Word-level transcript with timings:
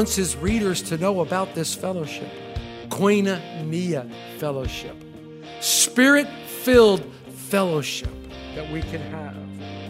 Wants 0.00 0.16
his 0.16 0.34
readers 0.34 0.80
to 0.80 0.96
know 0.96 1.20
about 1.20 1.54
this 1.54 1.74
fellowship, 1.74 2.30
koinonia 2.88 4.10
fellowship, 4.38 4.96
spirit 5.60 6.26
filled 6.46 7.04
fellowship 7.28 8.08
that 8.54 8.66
we 8.72 8.80
can 8.80 9.02
have. 9.12 9.36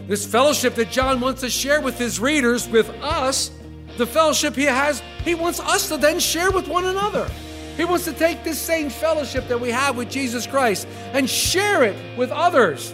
This 0.09 0.25
fellowship 0.25 0.75
that 0.75 0.91
John 0.91 1.21
wants 1.21 1.39
to 1.39 1.49
share 1.49 1.79
with 1.79 1.97
his 1.97 2.19
readers, 2.19 2.67
with 2.67 2.89
us, 3.01 3.51
the 3.95 4.05
fellowship 4.05 4.53
he 4.53 4.65
has, 4.65 5.01
he 5.23 5.33
wants 5.33 5.61
us 5.61 5.87
to 5.87 5.95
then 5.95 6.19
share 6.19 6.51
with 6.51 6.67
one 6.67 6.83
another. 6.83 7.31
He 7.77 7.85
wants 7.85 8.03
to 8.03 8.11
take 8.11 8.43
this 8.43 8.59
same 8.59 8.89
fellowship 8.89 9.47
that 9.47 9.61
we 9.61 9.69
have 9.69 9.95
with 9.95 10.11
Jesus 10.11 10.45
Christ 10.45 10.89
and 11.13 11.29
share 11.29 11.83
it 11.83 11.95
with 12.17 12.31
others. 12.31 12.93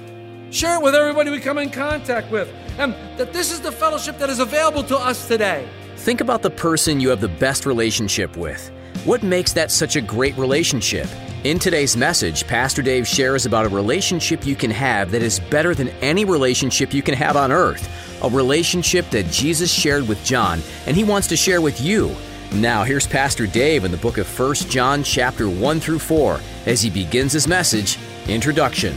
Share 0.52 0.76
it 0.76 0.84
with 0.84 0.94
everybody 0.94 1.32
we 1.32 1.40
come 1.40 1.58
in 1.58 1.72
contact 1.72 2.32
with. 2.32 2.48
And 2.78 2.94
that 3.18 3.34
this 3.34 3.52
is 3.52 3.60
the 3.60 3.72
fellowship 3.72 4.20
that 4.20 4.30
is 4.30 4.38
available 4.38 4.84
to 4.84 4.96
us 4.96 5.28
today. 5.28 5.68
Think 5.98 6.22
about 6.22 6.42
the 6.42 6.50
person 6.50 7.02
you 7.02 7.09
have 7.09 7.20
the 7.20 7.28
best 7.28 7.66
relationship 7.66 8.38
with. 8.38 8.72
What 9.03 9.23
makes 9.23 9.52
that 9.53 9.72
such 9.72 9.95
a 9.95 10.02
great 10.02 10.38
relationship? 10.38 11.08
In 11.44 11.59
today's 11.59 11.98
message, 11.98 12.48
Pastor 12.48 12.81
Dave 12.81 13.06
shares 13.08 13.45
about 13.45 13.66
a 13.66 13.70
relationship 13.70 14.45
you 14.45 14.56
can 14.56 14.72
have 14.72 15.12
that 15.12 15.23
is 15.23 15.40
better 15.40 15.73
than 15.75 15.90
any 16.02 16.23
relationship 16.23 16.94
you 16.94 17.02
can 17.02 17.16
have 17.16 17.36
on 17.36 17.52
earth. 17.52 17.90
A 18.23 18.30
relationship 18.30 19.09
that 19.09 19.25
Jesus 19.31 19.72
shared 19.72 20.08
with 20.08 20.23
John, 20.23 20.62
and 20.86 20.95
he 20.95 21.03
wants 21.03 21.28
to 21.30 21.36
share 21.36 21.62
with 21.62 21.81
you. 21.81 22.16
Now, 22.53 22.84
here's 22.84 23.08
Pastor 23.08 23.48
Dave 23.48 23.84
in 23.84 23.92
the 23.92 23.98
book 23.98 24.18
of 24.18 24.40
1 24.40 24.56
John, 24.70 25.03
chapter 25.03 25.50
1 25.50 25.80
through 25.80 26.00
4, 26.00 26.40
as 26.68 26.81
he 26.81 26.90
begins 26.90 27.34
his 27.34 27.48
message 27.48 27.98
Introduction. 28.28 28.95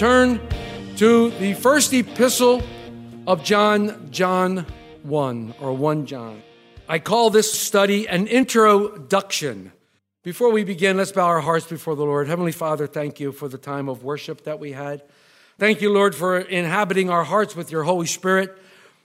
Turn 0.00 0.40
to 0.96 1.28
the 1.32 1.52
first 1.52 1.92
epistle 1.92 2.62
of 3.26 3.44
John, 3.44 4.08
John 4.10 4.64
1, 5.02 5.54
or 5.60 5.74
1 5.74 6.06
John. 6.06 6.42
I 6.88 6.98
call 6.98 7.28
this 7.28 7.52
study 7.52 8.08
an 8.08 8.26
introduction. 8.26 9.72
Before 10.22 10.50
we 10.52 10.64
begin, 10.64 10.96
let's 10.96 11.12
bow 11.12 11.26
our 11.26 11.42
hearts 11.42 11.66
before 11.66 11.96
the 11.96 12.04
Lord. 12.06 12.28
Heavenly 12.28 12.50
Father, 12.50 12.86
thank 12.86 13.20
you 13.20 13.30
for 13.30 13.46
the 13.46 13.58
time 13.58 13.90
of 13.90 14.02
worship 14.02 14.44
that 14.44 14.58
we 14.58 14.72
had. 14.72 15.02
Thank 15.58 15.82
you, 15.82 15.92
Lord, 15.92 16.14
for 16.14 16.38
inhabiting 16.38 17.10
our 17.10 17.24
hearts 17.24 17.54
with 17.54 17.70
your 17.70 17.82
Holy 17.82 18.06
Spirit. 18.06 18.56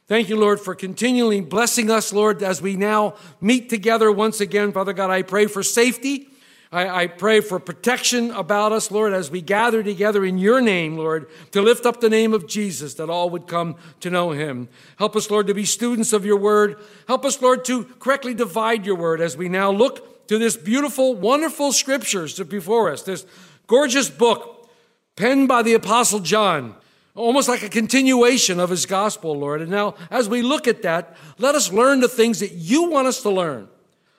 Thank 0.08 0.30
you, 0.30 0.38
Lord, 0.38 0.62
for 0.62 0.76
continually 0.76 1.42
blessing 1.42 1.92
us, 1.92 2.14
Lord, 2.14 2.42
as 2.42 2.62
we 2.62 2.78
now 2.78 3.16
meet 3.42 3.70
together 3.70 4.10
once 4.14 4.40
again. 4.40 4.72
Father 4.72 4.94
God, 4.94 5.10
I 5.10 5.24
pray 5.24 5.48
for 5.48 5.62
safety. 5.62 6.30
I, 6.72 7.04
I, 7.04 7.08
pray 7.08 7.42
for 7.42 7.60
protection 7.60 8.32
about 8.32 8.72
us, 8.72 8.92
Lord, 8.92 9.14
as 9.14 9.30
we 9.30 9.42
gather 9.42 9.84
together 9.84 10.26
in 10.26 10.38
your 10.38 10.62
name, 10.62 10.98
Lord, 10.98 11.28
to 11.52 11.62
lift 11.62 11.86
up 11.86 12.02
the 12.02 12.10
name 12.10 12.34
of 12.34 12.48
Jesus, 12.48 12.96
that 12.96 13.10
all 13.10 13.30
would 13.30 13.48
come 13.48 13.76
to 14.02 14.10
know 14.10 14.32
him. 14.32 14.68
Help 14.98 15.16
us, 15.16 15.30
Lord, 15.30 15.48
to 15.48 15.54
be 15.54 15.66
students 15.66 16.12
of 16.12 16.26
your 16.26 16.38
word. 16.38 16.78
Help 17.08 17.24
us, 17.24 17.42
Lord, 17.42 17.64
to 17.66 17.86
correctly 18.00 18.34
divide 18.34 18.86
your 18.86 18.96
word 18.96 19.22
as 19.22 19.38
we 19.38 19.48
now 19.48 19.72
look 19.72 20.28
to 20.28 20.38
this 20.38 20.58
beautiful, 20.58 21.16
wonderful 21.16 21.72
scriptures 21.72 22.40
before 22.40 22.92
us, 22.92 23.04
this 23.04 23.26
gorgeous 23.68 24.10
book 24.10 24.70
penned 25.16 25.48
by 25.48 25.62
the 25.62 25.74
Apostle 25.74 26.20
John 26.20 26.76
almost 27.16 27.48
like 27.48 27.64
a 27.64 27.70
continuation 27.70 28.60
of 28.60 28.70
his 28.70 28.86
gospel, 28.86 29.38
Lord. 29.38 29.62
And 29.62 29.72
now, 29.72 29.96
as 30.12 30.28
we 30.30 30.42
look 30.42 30.68
at 30.68 30.82
that, 30.84 31.16
let 31.38 31.56
us 31.56 31.72
learn 31.72 32.02
the 32.02 32.10
things 32.10 32.42
that 32.42 32.52
you 32.52 32.90
want 32.90 33.08
us 33.08 33.22
to 33.22 33.30
learn. 33.30 33.70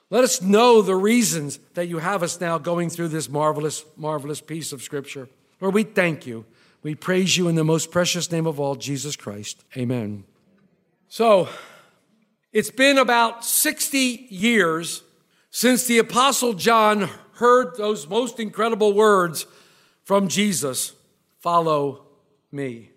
Let 0.08 0.22
us 0.22 0.40
know 0.40 0.82
the 0.82 0.94
reasons 0.94 1.58
that 1.74 1.86
you 1.86 1.98
have 1.98 2.22
us 2.22 2.40
now 2.40 2.58
going 2.58 2.90
through 2.90 3.08
this 3.08 3.28
marvelous, 3.28 3.84
marvelous 3.96 4.40
piece 4.40 4.72
of 4.72 4.82
scripture. 4.82 5.28
Lord, 5.60 5.74
we 5.74 5.82
thank 5.82 6.26
you. 6.26 6.44
We 6.82 6.94
praise 6.94 7.36
you 7.36 7.48
in 7.48 7.56
the 7.56 7.64
most 7.64 7.90
precious 7.90 8.30
name 8.30 8.46
of 8.46 8.60
all, 8.60 8.76
Jesus 8.76 9.16
Christ. 9.16 9.64
Amen. 9.76 10.24
So, 11.08 11.48
it's 12.52 12.70
been 12.70 12.98
about 12.98 13.44
60 13.44 14.28
years 14.30 15.02
since 15.50 15.84
the 15.86 15.98
Apostle 15.98 16.52
John 16.54 17.10
heard 17.34 17.76
those 17.76 18.08
most 18.08 18.38
incredible 18.38 18.92
words 18.92 19.46
from 20.04 20.28
Jesus 20.28 20.92
follow 21.40 22.06
me. 22.52 22.90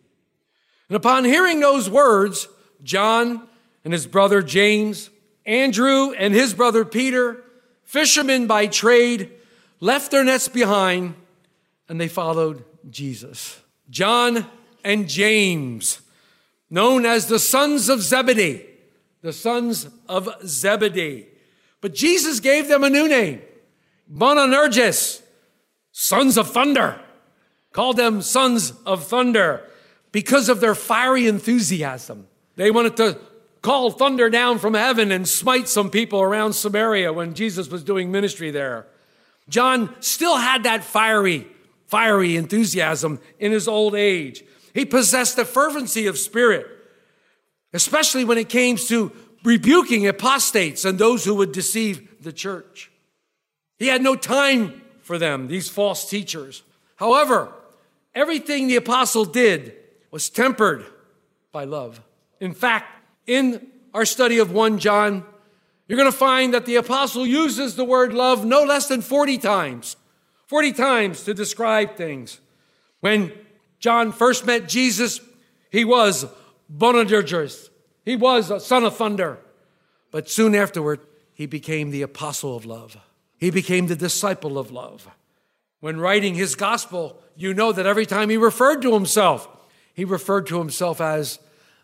And 0.88 0.96
upon 0.96 1.25
hearing 1.25 1.59
those 1.59 1.90
words, 1.90 2.48
John 2.84 3.48
and 3.84 3.94
his 3.94 4.08
brother 4.08 4.42
James, 4.42 5.09
Andrew 5.50 6.12
and 6.12 6.32
his 6.34 6.54
brother 6.54 6.86
Peter, 6.86 7.44
fishermen 7.84 8.46
by 8.46 8.68
trade, 8.68 9.32
left 9.80 10.12
their 10.12 10.24
nets 10.24 10.48
behind 10.48 11.16
and 11.88 12.00
they 12.00 12.08
followed 12.08 12.64
Jesus. 12.88 13.60
John 13.90 14.46
and 14.84 15.10
James, 15.10 16.02
known 16.70 17.04
as 17.04 17.26
the 17.26 17.40
sons 17.40 17.90
of 17.90 18.02
Zebedee, 18.02 18.64
the 19.24 19.34
sons 19.34 19.90
of 20.08 20.30
Zebedee. 20.46 21.26
But 21.81 21.96
Jesus 21.96 22.40
gave 22.40 22.68
them 22.68 22.84
a 22.84 22.90
new 22.90 23.08
name, 23.08 23.42
Boanerges, 24.08 25.24
sons 25.92 26.38
of 26.38 26.52
thunder 26.52 27.02
called 27.72 27.98
them 27.98 28.22
sons 28.22 28.74
of 28.86 29.04
thunder 29.04 29.68
because 30.12 30.48
of 30.50 30.60
their 30.60 30.76
fiery 30.76 31.28
enthusiasm. 31.28 32.28
They 32.56 32.72
wanted 32.72 32.98
to 32.98 33.20
call 33.62 33.92
thunder 33.92 34.30
down 34.30 34.59
from 34.59 34.74
heaven 34.74 35.12
and 35.12 35.28
smite 35.28 35.68
some 35.68 35.90
people 35.90 36.22
around 36.22 36.53
Samaria 36.53 37.12
when 37.12 37.34
Jesus 37.34 37.70
was 37.70 37.84
doing 37.84 38.12
ministry 38.12 38.52
there. 38.52 38.88
John 39.50 39.94
still 40.02 40.38
had 40.38 40.64
that 40.64 40.84
fiery, 40.84 41.47
fiery 41.88 42.36
enthusiasm 42.36 43.19
in 43.40 43.52
his 43.52 43.68
old 43.68 43.96
age. 43.96 44.44
He 44.74 44.86
possessed 44.86 45.38
a 45.38 45.46
fervency 45.46 46.08
of 46.08 46.18
spirit, 46.18 46.68
especially 47.74 48.24
when 48.24 48.38
it 48.38 48.50
came 48.50 48.78
to 48.78 49.12
rebuking 49.44 50.08
apostates 50.08 50.86
and 50.86 50.98
those 50.98 51.25
who 51.25 51.36
would 51.36 51.52
deceive 51.52 52.22
the 52.22 52.34
church. 52.34 52.92
He 53.78 53.88
had 53.88 54.02
no 54.02 54.16
time 54.16 54.81
for 55.02 55.18
them, 55.18 55.48
these 55.48 55.69
false 55.69 56.09
teachers. 56.09 56.62
However, 56.98 57.52
everything 58.14 58.68
the 58.68 58.75
apostle 58.75 59.25
did 59.25 59.74
was 60.12 60.30
tempered 60.30 60.86
by 61.52 61.64
love. 61.64 62.02
In 62.40 62.53
fact, 62.53 62.99
in 63.30 63.68
our 63.94 64.06
study 64.06 64.40
of 64.40 64.52
1 64.52 64.80
John, 64.80 65.24
you're 65.88 65.98
going 65.98 66.12
to 66.12 66.18
find 66.18 66.54
that 66.54 66.66
the 66.66 66.76
apostle 66.76 67.26
uses 67.26 67.76
the 67.76 67.86
word 67.86 68.12
love 68.12 68.44
no 68.44 68.64
less 68.64 68.88
than 68.88 69.02
40 69.02 69.38
times. 69.38 69.96
40 70.48 70.74
times 70.74 71.24
to 71.24 71.34
describe 71.36 71.96
things. 71.96 72.40
When 73.02 73.32
John 73.80 74.12
first 74.12 74.46
met 74.46 74.68
Jesus, 74.68 75.22
he 75.72 75.86
was 75.86 76.26
Boanerges. 76.76 77.70
He 78.04 78.16
was 78.16 78.50
a 78.50 78.60
son 78.60 78.84
of 78.84 78.98
thunder. 78.98 79.38
But 80.12 80.30
soon 80.30 80.56
afterward, 80.56 81.00
he 81.34 81.46
became 81.46 81.92
the 81.92 82.02
apostle 82.02 82.56
of 82.56 82.66
love. 82.66 82.98
He 83.38 83.52
became 83.52 83.88
the 83.88 83.96
disciple 83.96 84.58
of 84.58 84.72
love. 84.72 85.08
When 85.82 86.00
writing 86.00 86.34
his 86.34 86.56
gospel, 86.56 87.22
you 87.36 87.54
know 87.54 87.72
that 87.72 87.86
every 87.86 88.06
time 88.06 88.30
he 88.30 88.38
referred 88.38 88.82
to 88.82 88.94
himself, 88.94 89.48
he 89.94 90.04
referred 90.04 90.48
to 90.48 90.58
himself 90.58 91.00
as 91.00 91.40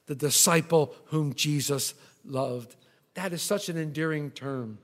the 0.08 0.16
disciple 0.16 0.94
whom 1.06 1.34
Jesus 1.34 1.94
loved. 2.24 2.76
That 3.16 3.34
is 3.34 3.42
such 3.42 3.70
an 3.70 3.78
endearing 3.78 4.32
term. 4.32 4.80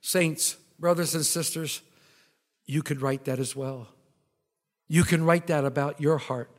Saints, 0.00 0.56
brothers 0.78 1.14
and 1.14 1.24
sisters, 1.24 1.82
you 2.66 2.82
could 2.82 3.00
write 3.02 3.26
that 3.26 3.38
as 3.38 3.54
well. 3.54 3.88
You 4.88 5.04
can 5.04 5.24
write 5.24 5.46
that 5.48 5.64
about 5.64 6.00
your 6.00 6.18
heart. 6.18 6.50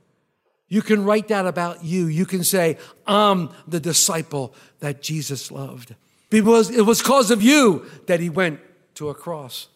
You 0.67 0.81
can 0.81 1.06
write 1.06 1.27
that 1.27 1.45
about 1.45 1.83
you. 1.83 2.07
You 2.07 2.25
can 2.25 2.44
say, 2.44 2.77
I'm 3.06 3.50
the 3.67 3.79
disciple 3.79 4.53
that 4.79 5.01
Jesus 5.01 5.51
loved. 5.51 5.95
Because 6.29 6.69
it 6.69 6.81
was 6.81 7.01
because 7.01 7.29
of 7.29 7.41
you 7.41 7.85
that 8.07 8.19
he 8.19 8.29
went 8.29 8.59
to 8.95 9.09
a 9.09 9.13
cross. 9.13 9.67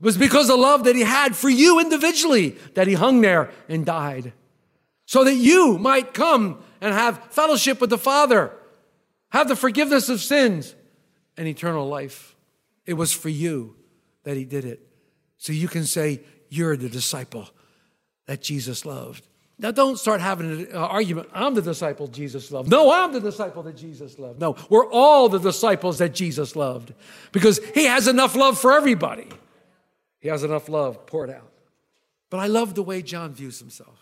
It 0.00 0.04
was 0.04 0.18
because 0.18 0.50
of 0.50 0.58
love 0.58 0.84
that 0.84 0.96
he 0.96 1.02
had 1.02 1.36
for 1.36 1.48
you 1.48 1.80
individually 1.80 2.56
that 2.74 2.88
he 2.88 2.94
hung 2.94 3.20
there 3.20 3.50
and 3.68 3.86
died. 3.86 4.32
So 5.06 5.24
that 5.24 5.34
you 5.34 5.78
might 5.78 6.14
come 6.14 6.62
and 6.80 6.94
have 6.94 7.22
fellowship 7.30 7.80
with 7.80 7.90
the 7.90 7.98
Father, 7.98 8.52
have 9.30 9.48
the 9.48 9.56
forgiveness 9.56 10.08
of 10.08 10.20
sins, 10.20 10.74
and 11.36 11.48
eternal 11.48 11.88
life. 11.88 12.34
It 12.86 12.94
was 12.94 13.12
for 13.12 13.28
you 13.28 13.76
that 14.24 14.36
he 14.36 14.44
did 14.44 14.64
it. 14.64 14.86
So 15.38 15.52
you 15.52 15.68
can 15.68 15.84
say, 15.84 16.20
You're 16.48 16.76
the 16.76 16.88
disciple 16.88 17.48
that 18.26 18.42
Jesus 18.42 18.84
loved. 18.84 19.26
Now, 19.58 19.70
don't 19.70 19.98
start 19.98 20.20
having 20.20 20.50
an 20.50 20.68
uh, 20.74 20.78
argument. 20.78 21.28
I'm 21.32 21.54
the 21.54 21.62
disciple 21.62 22.08
Jesus 22.08 22.50
loved. 22.50 22.68
No, 22.68 22.90
I'm 22.90 23.12
the 23.12 23.20
disciple 23.20 23.62
that 23.62 23.76
Jesus 23.76 24.18
loved. 24.18 24.40
No, 24.40 24.56
we're 24.68 24.90
all 24.90 25.28
the 25.28 25.38
disciples 25.38 25.98
that 25.98 26.12
Jesus 26.12 26.56
loved 26.56 26.92
because 27.30 27.60
he 27.72 27.84
has 27.84 28.08
enough 28.08 28.34
love 28.34 28.58
for 28.58 28.72
everybody. 28.72 29.28
He 30.18 30.28
has 30.28 30.42
enough 30.42 30.68
love 30.68 31.06
poured 31.06 31.30
out. 31.30 31.52
But 32.30 32.38
I 32.38 32.46
love 32.48 32.74
the 32.74 32.82
way 32.82 33.00
John 33.00 33.32
views 33.32 33.60
himself. 33.60 33.93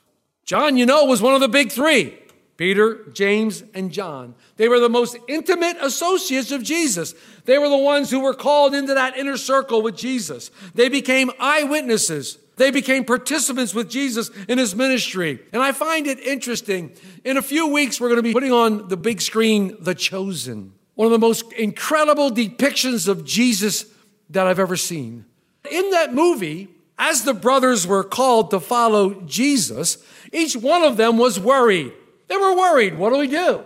John, 0.45 0.77
you 0.77 0.87
know, 0.87 1.05
was 1.05 1.23
one 1.23 1.35
of 1.35 1.41
the 1.41 1.49
big 1.49 1.71
three 1.71 2.19
Peter, 2.57 3.07
James, 3.13 3.65
and 3.75 3.91
John. 3.91 4.35
They 4.57 4.69
were 4.69 4.79
the 4.79 4.89
most 4.89 5.17
intimate 5.27 5.77
associates 5.81 6.53
of 6.53 6.63
Jesus. 6.63 7.15
They 7.45 7.59
were 7.59 7.69
the 7.69 7.77
ones 7.77 8.11
who 8.11 8.21
were 8.21 8.35
called 8.35 8.75
into 8.75 8.95
that 8.95 9.17
inner 9.17 9.37
circle 9.37 9.83
with 9.83 9.97
Jesus. 9.97 10.51
They 10.75 10.89
became 10.89 11.31
eyewitnesses. 11.41 12.39
They 12.57 12.71
became 12.71 13.05
participants 13.05 13.75
with 13.75 13.91
Jesus 13.91 14.31
in 14.49 14.59
his 14.59 14.77
ministry. 14.77 15.41
And 15.53 15.63
I 15.63 15.73
find 15.73 16.07
it 16.07 16.21
interesting. 16.21 16.95
In 17.25 17.37
a 17.37 17.43
few 17.43 17.67
weeks, 17.67 18.01
we're 18.01 18.09
going 18.09 18.19
to 18.19 18.23
be 18.23 18.33
putting 18.33 18.53
on 18.53 18.89
the 18.89 18.97
big 18.97 19.21
screen 19.21 19.77
The 19.81 19.95
Chosen, 19.95 20.75
one 20.95 21.07
of 21.07 21.13
the 21.13 21.19
most 21.19 21.53
incredible 21.55 22.31
depictions 22.31 23.09
of 23.09 23.25
Jesus 23.25 23.87
that 24.31 24.47
I've 24.47 24.59
ever 24.59 24.77
seen. 24.77 25.25
In 25.71 25.91
that 25.91 26.15
movie, 26.15 26.69
as 27.03 27.25
the 27.25 27.35
brothers 27.35 27.85
were 27.85 28.05
called 28.05 28.51
to 28.53 28.61
follow 28.61 29.15
Jesus, 29.23 29.99
each 30.33 30.55
one 30.55 30.85
of 30.85 30.97
them 30.97 31.19
was 31.19 31.39
worried. 31.39 31.93
They 32.29 32.37
were 32.37 32.57
worried. 32.57 32.97
What 32.97 33.11
do 33.11 33.19
we 33.19 33.27
do? 33.27 33.65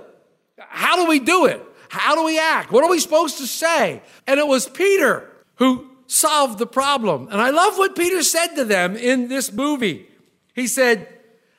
How 0.59 0.97
do 0.97 1.07
we 1.07 1.19
do 1.21 1.45
it? 1.45 1.63
How 1.91 2.15
do 2.15 2.25
we 2.25 2.39
act? 2.39 2.73
What 2.73 2.83
are 2.83 2.89
we 2.89 2.99
supposed 2.99 3.37
to 3.39 3.47
say? 3.47 4.01
And 4.27 4.41
it 4.41 4.47
was 4.47 4.67
Peter 4.67 5.31
who 5.57 5.87
solved 6.07 6.59
the 6.59 6.67
problem. 6.67 7.29
And 7.31 7.39
I 7.39 7.51
love 7.51 7.77
what 7.77 7.95
Peter 7.95 8.23
said 8.23 8.55
to 8.55 8.65
them 8.65 8.97
in 8.97 9.29
this 9.29 9.53
movie. 9.53 10.09
He 10.55 10.67
said, 10.67 11.07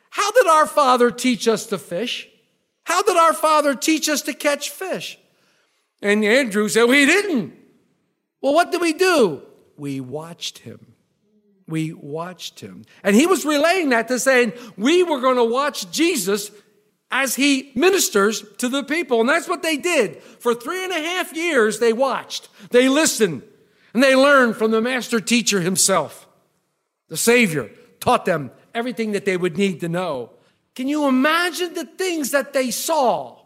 How 0.10 0.32
did 0.32 0.48
our 0.48 0.66
father 0.66 1.12
teach 1.12 1.48
us 1.48 1.68
to 1.68 1.78
fish? 1.78 2.28
How 2.86 3.04
did 3.04 3.18
our 3.18 3.34
father 3.34 3.76
teach 3.76 4.10
us 4.10 4.24
to 4.24 4.34
catch 4.34 4.72
fish? 4.72 5.20
And 6.02 6.26
Andrew 6.26 6.70
said, 6.70 6.86
We 6.86 7.06
didn't. 7.06 7.54
Well, 8.42 8.56
what 8.56 8.72
did 8.72 8.82
we 8.82 8.94
do? 8.94 9.44
We 9.78 10.00
watched 10.00 10.60
him. 10.60 10.96
We 11.68 11.94
watched 11.94 12.62
him. 12.62 12.86
And 13.04 13.16
he 13.16 13.28
was 13.28 13.46
relaying 13.46 13.90
that 13.90 14.08
to 14.08 14.20
saying, 14.20 14.54
We 14.78 15.04
were 15.04 15.20
going 15.20 15.36
to 15.36 15.44
watch 15.44 15.92
Jesus 15.92 16.52
as 17.12 17.36
he 17.36 17.72
ministers 17.76 18.44
to 18.58 18.70
the 18.70 18.84
people. 18.84 19.20
And 19.20 19.30
that's 19.30 19.48
what 19.48 19.64
they 19.64 19.78
did. 19.78 20.22
For 20.22 20.54
three 20.54 20.84
and 20.84 20.94
a 20.94 21.02
half 21.02 21.36
years, 21.36 21.80
they 21.80 21.94
watched, 21.94 22.50
they 22.72 22.90
listened, 22.90 23.44
and 23.94 24.04
they 24.04 24.16
learned 24.16 24.56
from 24.56 24.72
the 24.72 24.82
master 24.82 25.20
teacher 25.20 25.62
himself. 25.62 26.28
The 27.10 27.18
Savior 27.18 27.70
taught 28.00 28.26
them 28.26 28.52
everything 28.74 29.14
that 29.14 29.26
they 29.26 29.38
would 29.38 29.58
need 29.58 29.80
to 29.82 29.90
know. 29.90 30.32
Can 30.76 30.88
you 30.88 31.08
imagine 31.08 31.74
the 31.74 31.86
things 31.86 32.32
that 32.32 32.54
they 32.54 32.72
saw? 32.72 33.40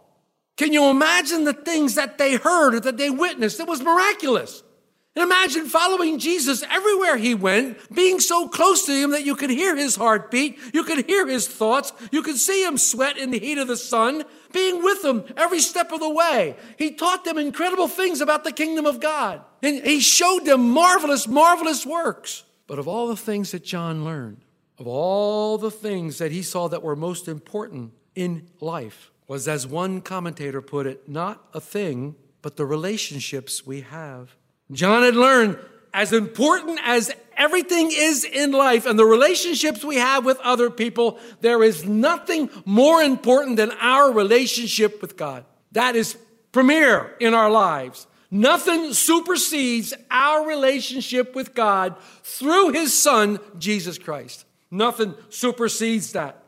Can 0.57 0.73
you 0.73 0.89
imagine 0.89 1.45
the 1.45 1.53
things 1.53 1.95
that 1.95 2.18
they 2.18 2.35
heard 2.35 2.75
or 2.75 2.79
that 2.81 2.97
they 2.97 3.09
witnessed? 3.09 3.59
It 3.59 3.68
was 3.68 3.81
miraculous. 3.81 4.63
And 5.13 5.25
imagine 5.25 5.65
following 5.65 6.19
Jesus 6.19 6.63
everywhere 6.63 7.17
he 7.17 7.35
went, 7.35 7.77
being 7.93 8.21
so 8.21 8.47
close 8.47 8.85
to 8.85 8.93
him 8.93 9.11
that 9.11 9.25
you 9.25 9.35
could 9.35 9.49
hear 9.49 9.75
his 9.75 9.97
heartbeat, 9.97 10.57
you 10.73 10.85
could 10.85 11.05
hear 11.05 11.27
his 11.27 11.49
thoughts, 11.49 11.91
you 12.11 12.23
could 12.23 12.37
see 12.37 12.63
him 12.63 12.77
sweat 12.77 13.17
in 13.17 13.31
the 13.31 13.39
heat 13.39 13.57
of 13.57 13.67
the 13.67 13.75
sun, 13.75 14.23
being 14.53 14.81
with 14.81 15.01
them 15.01 15.25
every 15.35 15.59
step 15.59 15.91
of 15.91 15.99
the 15.99 16.09
way. 16.09 16.55
He 16.77 16.91
taught 16.91 17.25
them 17.25 17.37
incredible 17.37 17.89
things 17.89 18.21
about 18.21 18.45
the 18.45 18.53
kingdom 18.53 18.85
of 18.85 19.01
God. 19.01 19.41
And 19.61 19.85
he 19.85 19.99
showed 19.99 20.45
them 20.45 20.69
marvelous, 20.69 21.27
marvelous 21.27 21.85
works. 21.85 22.43
But 22.67 22.79
of 22.79 22.87
all 22.87 23.07
the 23.07 23.17
things 23.17 23.51
that 23.51 23.65
John 23.65 24.05
learned, 24.05 24.45
of 24.77 24.87
all 24.87 25.57
the 25.57 25.71
things 25.71 26.19
that 26.19 26.31
he 26.31 26.41
saw 26.41 26.69
that 26.69 26.83
were 26.83 26.95
most 26.95 27.27
important 27.27 27.91
in 28.15 28.47
life, 28.61 29.11
was 29.27 29.45
as 29.49 29.67
one 29.67 29.99
commentator 29.99 30.61
put 30.61 30.87
it, 30.87 31.09
not 31.09 31.45
a 31.53 31.59
thing, 31.59 32.15
but 32.41 32.55
the 32.55 32.65
relationships 32.65 33.65
we 33.67 33.81
have. 33.81 34.35
John 34.71 35.03
had 35.03 35.15
learned 35.15 35.57
as 35.94 36.13
important 36.13 36.79
as 36.83 37.12
everything 37.35 37.89
is 37.91 38.23
in 38.23 38.51
life 38.51 38.85
and 38.85 38.97
the 38.97 39.06
relationships 39.06 39.83
we 39.83 39.95
have 39.97 40.25
with 40.25 40.39
other 40.39 40.69
people, 40.69 41.19
there 41.41 41.63
is 41.63 41.85
nothing 41.85 42.50
more 42.65 43.01
important 43.01 43.57
than 43.57 43.71
our 43.71 44.12
relationship 44.12 45.01
with 45.01 45.18
God. 45.18 45.44
That 45.71 45.95
is 45.95 46.18
premier 46.51 47.15
in 47.19 47.33
our 47.33 47.50
lives. 47.50 48.07
Nothing 48.29 48.94
supersedes 48.94 49.94
our 50.09 50.47
relationship 50.47 51.35
with 51.35 51.53
God 51.53 51.95
through 52.23 52.69
his 52.69 53.00
son, 53.00 53.39
Jesus 53.57 53.97
Christ. 53.97 54.45
Nothing 54.69 55.15
supersedes 55.29 56.13
that. 56.13 56.41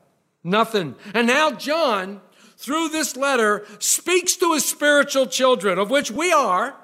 Nothing. 0.45 0.95
And 1.13 1.27
now 1.27 1.51
John, 1.51 2.21
through 2.57 2.89
this 2.89 3.17
letter, 3.17 3.65
speaks 3.79 4.37
to 4.37 4.53
his 4.53 4.63
spiritual 4.63 5.25
children, 5.25 5.77
of 5.77 5.89
which 5.89 6.09
we 6.09 6.31
are. 6.31 6.75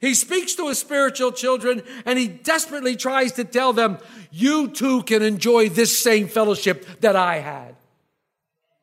He 0.00 0.14
speaks 0.14 0.54
to 0.54 0.68
his 0.68 0.78
spiritual 0.78 1.32
children 1.32 1.82
and 2.04 2.18
he 2.18 2.28
desperately 2.28 2.94
tries 2.94 3.32
to 3.32 3.44
tell 3.44 3.72
them, 3.72 3.98
you 4.30 4.68
too 4.68 5.02
can 5.02 5.22
enjoy 5.22 5.68
this 5.68 5.98
same 5.98 6.28
fellowship 6.28 7.00
that 7.00 7.16
I 7.16 7.38
had, 7.38 7.74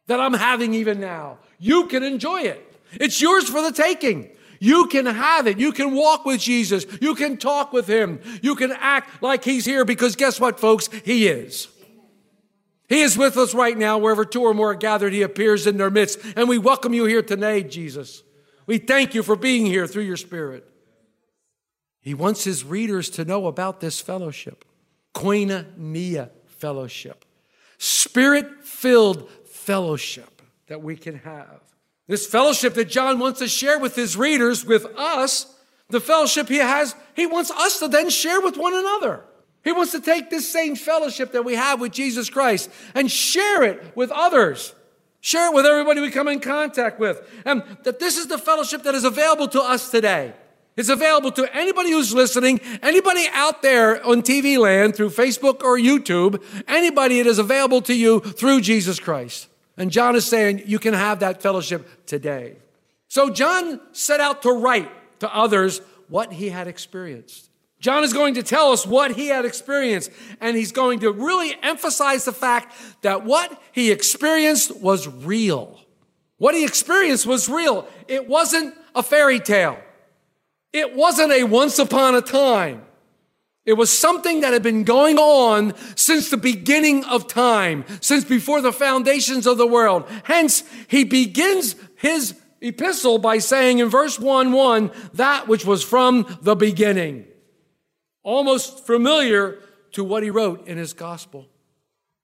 that 0.08 0.20
I'm 0.20 0.34
having 0.34 0.74
even 0.74 1.00
now. 1.00 1.38
You 1.60 1.88
can 1.88 2.04
enjoy 2.04 2.42
it. 2.42 2.62
It's 2.94 3.22
yours 3.22 3.48
for 3.48 3.62
the 3.62 3.72
taking. 3.72 4.30
You 4.60 4.88
can 4.88 5.06
have 5.06 5.48
it. 5.48 5.60
You 5.60 5.72
can 5.72 5.94
walk 5.94 6.26
with 6.26 6.42
Jesus. 6.42 6.86
You 7.02 7.14
can 7.14 7.38
talk 7.38 7.72
with 7.72 7.88
him. 7.88 8.20
You 8.42 8.56
can 8.56 8.72
act 8.72 9.22
like 9.22 9.44
he's 9.44 9.66
here 9.66 9.86
because 9.86 10.16
guess 10.16 10.40
what, 10.40 10.60
folks? 10.60 10.90
He 11.04 11.28
is. 11.28 11.68
He 12.88 13.02
is 13.02 13.18
with 13.18 13.38
us 13.38 13.54
right 13.54 13.78
now. 13.78 13.98
Wherever 13.98 14.26
two 14.26 14.42
or 14.42 14.54
more 14.54 14.72
are 14.72 14.76
gathered, 14.76 15.14
he 15.14 15.22
appears 15.22 15.68
in 15.68 15.78
their 15.78 15.90
midst. 15.90 16.20
And 16.36 16.48
we 16.48 16.58
welcome 16.58 16.94
you 16.94 17.06
here 17.06 17.22
today, 17.22 17.64
Jesus. 17.64 18.24
We 18.66 18.78
thank 18.78 19.14
you 19.14 19.24
for 19.24 19.36
being 19.36 19.66
here 19.66 19.88
through 19.88 20.04
your 20.04 20.18
spirit. 20.18 20.68
He 22.06 22.14
wants 22.14 22.44
his 22.44 22.64
readers 22.64 23.10
to 23.10 23.26
know 23.26 23.48
about 23.48 23.80
this 23.80 24.00
fellowship, 24.00 24.64
koinonia 25.16 26.30
fellowship, 26.46 27.26
spirit 27.80 28.64
filled 28.64 29.28
fellowship 29.46 30.44
that 30.68 30.84
we 30.84 30.98
can 30.98 31.18
have. 31.18 31.62
This 32.08 32.28
fellowship 32.28 32.76
that 32.76 32.90
John 32.90 33.18
wants 33.18 33.40
to 33.40 33.48
share 33.48 33.80
with 33.80 33.96
his 33.96 34.16
readers, 34.16 34.64
with 34.64 34.86
us, 34.96 35.52
the 35.90 36.00
fellowship 36.00 36.48
he 36.48 36.58
has, 36.58 36.94
he 37.16 37.26
wants 37.26 37.50
us 37.50 37.80
to 37.80 37.88
then 37.88 38.12
share 38.12 38.40
with 38.40 38.56
one 38.56 38.76
another. 38.76 39.24
He 39.64 39.72
wants 39.72 39.92
to 39.94 40.00
take 40.00 40.30
this 40.30 40.48
same 40.48 40.76
fellowship 40.76 41.32
that 41.32 41.44
we 41.44 41.56
have 41.56 41.82
with 41.82 41.92
Jesus 41.92 42.30
Christ 42.30 42.70
and 42.94 43.10
share 43.10 43.64
it 43.64 43.96
with 43.96 44.12
others. 44.12 44.76
Share 45.22 45.48
it 45.48 45.56
with 45.56 45.66
everybody 45.66 46.02
we 46.02 46.12
come 46.12 46.28
in 46.28 46.40
contact 46.40 47.00
with. 47.00 47.28
And 47.46 47.64
that 47.84 47.98
this 47.98 48.20
is 48.20 48.28
the 48.28 48.38
fellowship 48.38 48.84
that 48.84 48.94
is 48.94 49.06
available 49.06 49.48
to 49.48 49.60
us 49.60 49.90
today. 49.90 50.36
It's 50.78 50.90
available 50.90 51.32
to 51.32 51.56
anybody 51.56 51.92
who's 51.92 52.14
listening, 52.14 52.60
anybody 52.82 53.26
out 53.32 53.62
there 53.62 54.06
on 54.06 54.22
TV 54.22 54.58
land 54.58 54.96
through 54.96 55.12
Facebook 55.12 55.64
or 55.64 55.78
YouTube, 55.78 56.44
anybody 56.68 57.20
it 57.20 57.28
is 57.28 57.40
available 57.40 57.82
to 57.84 57.94
you 57.94 58.20
through 58.20 58.60
Jesus 58.62 59.00
Christ. 59.00 59.48
And 59.78 59.90
John 59.90 60.16
is 60.16 60.26
saying 60.26 60.64
you 60.66 60.80
can 60.80 60.94
have 60.94 61.20
that 61.20 61.42
fellowship 61.42 62.06
today. 62.06 62.58
So 63.08 63.30
John 63.30 63.80
set 63.94 64.20
out 64.20 64.42
to 64.42 64.52
write 64.52 64.92
to 65.20 65.34
others 65.34 65.80
what 66.10 66.34
he 66.34 66.50
had 66.50 66.68
experienced. 66.68 67.50
John 67.80 68.04
is 68.04 68.14
going 68.14 68.34
to 68.34 68.44
tell 68.44 68.72
us 68.72 68.86
what 68.86 69.12
he 69.12 69.28
had 69.28 69.46
experienced, 69.46 70.12
and 70.42 70.58
he's 70.58 70.72
going 70.72 71.00
to 71.00 71.12
really 71.12 71.56
emphasize 71.62 72.26
the 72.26 72.32
fact 72.32 72.76
that 73.02 73.24
what 73.24 73.62
he 73.72 73.92
experienced 73.92 74.76
was 74.82 75.08
real. 75.08 75.80
What 76.38 76.56
he 76.56 76.66
experienced 76.66 77.26
was 77.26 77.48
real. 77.48 77.88
It 78.08 78.28
wasn't 78.28 78.76
a 78.94 79.04
fairy 79.04 79.40
tale. 79.40 79.78
It 80.76 80.94
wasn't 80.94 81.32
a 81.32 81.46
once 81.46 81.80
upon 81.80 82.16
a 82.16 82.22
time. 82.22 82.82
It 83.64 83.74
was 83.76 83.98
something 83.98 84.42
that 84.42 84.52
had 84.52 84.62
been 84.62 84.84
going 84.84 85.18
on 85.18 85.74
since 85.96 86.30
the 86.30 86.36
beginning 86.36 87.06
of 87.06 87.30
time, 87.30 87.86
since 88.02 88.26
before 88.26 88.60
the 88.60 88.74
foundations 88.74 89.48
of 89.48 89.58
the 89.58 89.66
world. 89.66 90.04
Hence, 90.26 90.66
he 90.90 91.06
begins 91.06 91.78
his 91.96 92.38
epistle 92.60 93.20
by 93.20 93.38
saying 93.38 93.80
in 93.80 93.88
verse 93.88 94.20
1 94.20 94.52
1, 94.52 94.92
that 95.14 95.48
which 95.48 95.64
was 95.64 95.82
from 95.82 96.40
the 96.42 96.58
beginning. 96.58 97.26
Almost 98.22 98.86
familiar 98.86 99.60
to 99.94 100.04
what 100.04 100.24
he 100.24 100.30
wrote 100.30 100.68
in 100.68 100.78
his 100.78 100.92
gospel. 100.92 101.48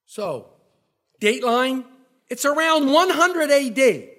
So, 0.08 0.50
dateline, 1.22 1.86
it's 2.27 2.43
around 2.43 2.91
100 2.91 3.50
AD. 3.50 4.10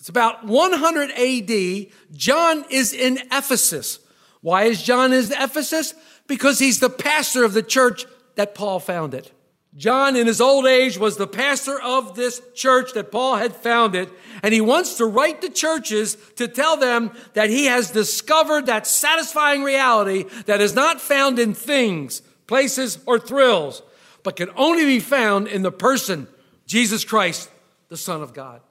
It's 0.00 0.08
about 0.08 0.46
100 0.46 1.10
AD. 1.10 1.86
John 2.16 2.64
is 2.70 2.94
in 2.94 3.18
Ephesus. 3.30 4.00
Why 4.40 4.64
is 4.64 4.82
John 4.82 5.12
in 5.12 5.24
Ephesus? 5.32 5.92
Because 6.26 6.58
he's 6.58 6.80
the 6.80 6.88
pastor 6.88 7.44
of 7.44 7.52
the 7.52 7.62
church 7.62 8.06
that 8.36 8.54
Paul 8.54 8.80
founded. 8.80 9.30
John, 9.76 10.16
in 10.16 10.26
his 10.26 10.40
old 10.40 10.66
age, 10.66 10.98
was 10.98 11.16
the 11.16 11.26
pastor 11.26 11.80
of 11.80 12.16
this 12.16 12.40
church 12.54 12.94
that 12.94 13.12
Paul 13.12 13.36
had 13.36 13.54
founded, 13.54 14.10
and 14.42 14.52
he 14.52 14.60
wants 14.60 14.96
to 14.96 15.04
write 15.04 15.42
to 15.42 15.50
churches 15.50 16.16
to 16.36 16.48
tell 16.48 16.76
them 16.76 17.12
that 17.34 17.50
he 17.50 17.66
has 17.66 17.90
discovered 17.90 18.66
that 18.66 18.86
satisfying 18.86 19.62
reality 19.62 20.24
that 20.46 20.60
is 20.60 20.74
not 20.74 21.00
found 21.00 21.38
in 21.38 21.54
things, 21.54 22.20
places, 22.48 22.98
or 23.06 23.18
thrills, 23.18 23.82
but 24.24 24.34
can 24.34 24.50
only 24.56 24.86
be 24.86 24.98
found 24.98 25.46
in 25.46 25.62
the 25.62 25.70
person, 25.70 26.26
Jesus 26.66 27.04
Christ, 27.04 27.48
the 27.88 27.96
Son 27.96 28.22
of 28.22 28.34
God. 28.34 28.62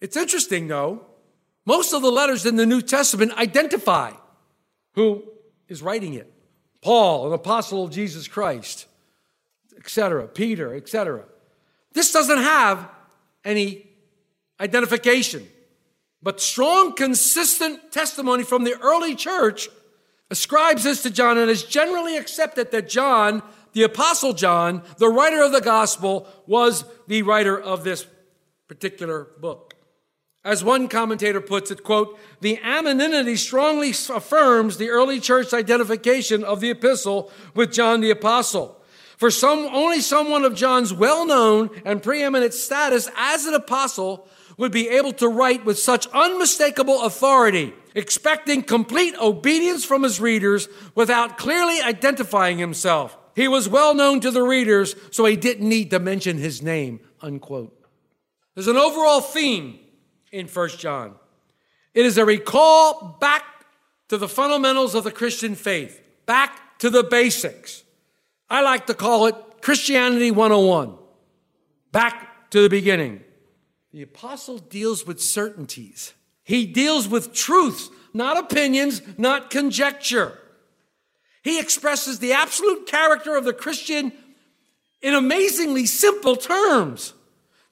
It's 0.00 0.16
interesting, 0.16 0.68
though, 0.68 1.06
most 1.64 1.92
of 1.92 2.02
the 2.02 2.10
letters 2.10 2.46
in 2.46 2.56
the 2.56 2.66
New 2.66 2.82
Testament 2.82 3.32
identify 3.32 4.12
who 4.94 5.24
is 5.68 5.82
writing 5.82 6.14
it. 6.14 6.32
Paul, 6.82 7.26
an 7.26 7.32
apostle 7.32 7.84
of 7.84 7.90
Jesus 7.90 8.28
Christ 8.28 8.86
etc., 9.86 10.26
Peter, 10.26 10.74
etc. 10.74 11.24
This 11.92 12.12
doesn't 12.12 12.38
have 12.38 12.90
any 13.44 13.86
identification, 14.60 15.46
but 16.20 16.40
strong, 16.40 16.92
consistent 16.94 17.92
testimony 17.92 18.42
from 18.42 18.64
the 18.64 18.76
early 18.80 19.14
church 19.14 19.68
ascribes 20.28 20.82
this 20.82 21.04
to 21.04 21.10
John 21.10 21.38
and 21.38 21.48
is 21.48 21.62
generally 21.62 22.16
accepted 22.16 22.72
that 22.72 22.88
John, 22.88 23.44
the 23.74 23.84
Apostle 23.84 24.32
John, 24.32 24.82
the 24.98 25.08
writer 25.08 25.40
of 25.44 25.52
the 25.52 25.60
gospel, 25.60 26.26
was 26.46 26.84
the 27.06 27.22
writer 27.22 27.58
of 27.58 27.84
this 27.84 28.08
particular 28.66 29.28
book. 29.38 29.74
As 30.46 30.62
one 30.62 30.86
commentator 30.86 31.40
puts 31.40 31.72
it, 31.72 31.82
quote, 31.82 32.16
the 32.40 32.60
anonymity 32.62 33.34
strongly 33.34 33.90
affirms 33.90 34.76
the 34.76 34.90
early 34.90 35.18
church 35.18 35.52
identification 35.52 36.44
of 36.44 36.60
the 36.60 36.70
epistle 36.70 37.32
with 37.56 37.72
John 37.72 38.00
the 38.00 38.12
Apostle. 38.12 38.80
For 39.16 39.28
some, 39.28 39.66
only 39.72 40.00
someone 40.00 40.44
of 40.44 40.54
John's 40.54 40.94
well-known 40.94 41.70
and 41.84 42.00
preeminent 42.00 42.54
status 42.54 43.10
as 43.16 43.44
an 43.46 43.54
apostle 43.54 44.28
would 44.56 44.70
be 44.70 44.88
able 44.88 45.12
to 45.14 45.26
write 45.26 45.64
with 45.64 45.80
such 45.80 46.06
unmistakable 46.14 47.02
authority, 47.02 47.74
expecting 47.96 48.62
complete 48.62 49.16
obedience 49.20 49.84
from 49.84 50.04
his 50.04 50.20
readers 50.20 50.68
without 50.94 51.38
clearly 51.38 51.80
identifying 51.80 52.58
himself. 52.58 53.18
He 53.34 53.48
was 53.48 53.68
well 53.68 53.96
known 53.96 54.20
to 54.20 54.30
the 54.30 54.44
readers, 54.44 54.94
so 55.10 55.24
he 55.24 55.34
didn't 55.34 55.68
need 55.68 55.90
to 55.90 55.98
mention 55.98 56.38
his 56.38 56.62
name, 56.62 57.00
unquote. 57.20 57.76
There's 58.54 58.68
an 58.68 58.76
overall 58.76 59.20
theme 59.20 59.80
in 60.36 60.46
1 60.46 60.68
John. 60.70 61.14
It 61.94 62.04
is 62.04 62.18
a 62.18 62.24
recall 62.26 63.16
back 63.18 63.42
to 64.08 64.18
the 64.18 64.28
fundamentals 64.28 64.94
of 64.94 65.04
the 65.04 65.10
Christian 65.10 65.54
faith, 65.54 66.00
back 66.26 66.78
to 66.80 66.90
the 66.90 67.02
basics. 67.02 67.82
I 68.50 68.60
like 68.60 68.86
to 68.86 68.94
call 68.94 69.26
it 69.26 69.34
Christianity 69.62 70.30
101. 70.30 70.94
Back 71.90 72.50
to 72.50 72.60
the 72.60 72.68
beginning. 72.68 73.24
The 73.92 74.02
apostle 74.02 74.58
deals 74.58 75.06
with 75.06 75.22
certainties. 75.22 76.12
He 76.44 76.66
deals 76.66 77.08
with 77.08 77.32
truths, 77.32 77.88
not 78.12 78.36
opinions, 78.36 79.00
not 79.16 79.48
conjecture. 79.48 80.38
He 81.42 81.58
expresses 81.58 82.18
the 82.18 82.34
absolute 82.34 82.86
character 82.86 83.36
of 83.36 83.44
the 83.44 83.54
Christian 83.54 84.12
in 85.00 85.14
amazingly 85.14 85.86
simple 85.86 86.36
terms, 86.36 87.14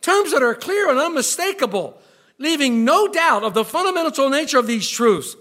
terms 0.01 0.33
that 0.33 0.43
are 0.43 0.55
clear 0.55 0.89
and 0.89 0.99
unmistakable, 0.99 1.99
leaving 2.39 2.85
no 2.85 3.09
doubt 3.09 3.45
of 3.45 3.55
the 3.55 3.65
fundamental 3.65 4.29
nature 4.31 4.59
of 4.59 4.67
these 4.67 4.89
truths. 4.89 5.37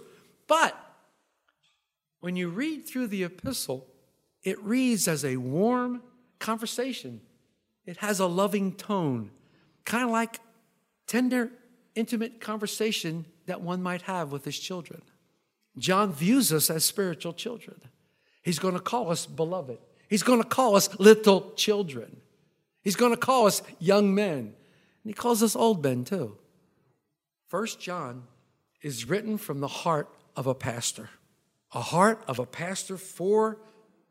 But 0.47 0.77
when 2.19 2.35
you 2.35 2.49
read 2.49 2.87
through 2.87 3.07
the 3.07 3.23
epistle, 3.23 3.87
it 4.43 4.61
reads 4.61 5.07
as 5.07 5.25
a 5.25 5.37
warm 5.37 6.01
conversation. 6.39 7.21
It 7.85 7.97
has 7.97 8.19
a 8.19 8.27
loving 8.27 8.73
tone, 8.73 9.31
kind 9.85 10.03
of 10.03 10.11
like 10.11 10.39
tender, 11.07 11.51
intimate 11.95 12.39
conversation 12.39 13.25
that 13.45 13.61
one 13.61 13.81
might 13.81 14.03
have 14.03 14.31
with 14.31 14.45
his 14.45 14.57
children. 14.57 15.01
John 15.77 16.13
views 16.13 16.53
us 16.53 16.69
as 16.69 16.85
spiritual 16.85 17.33
children. 17.33 17.81
He's 18.41 18.59
going 18.59 18.73
to 18.75 18.79
call 18.79 19.11
us 19.11 19.25
beloved. 19.25 19.79
He's 20.09 20.23
going 20.23 20.41
to 20.41 20.47
call 20.47 20.75
us 20.75 20.97
little 20.99 21.51
children. 21.55 22.17
He's 22.81 22.95
going 22.95 23.11
to 23.11 23.17
call 23.17 23.47
us 23.47 23.61
young 23.79 24.13
men. 24.13 24.37
And 24.39 24.55
he 25.03 25.13
calls 25.13 25.41
us 25.41 25.55
old 25.55 25.83
men 25.83 26.05
too. 26.05 26.37
First 27.53 27.79
John 27.79 28.23
is 28.81 29.07
written 29.07 29.37
from 29.37 29.59
the 29.59 29.67
heart 29.67 30.09
of 30.35 30.47
a 30.47 30.55
pastor, 30.55 31.11
a 31.71 31.81
heart 31.81 32.23
of 32.27 32.39
a 32.39 32.47
pastor 32.47 32.97
for 32.97 33.59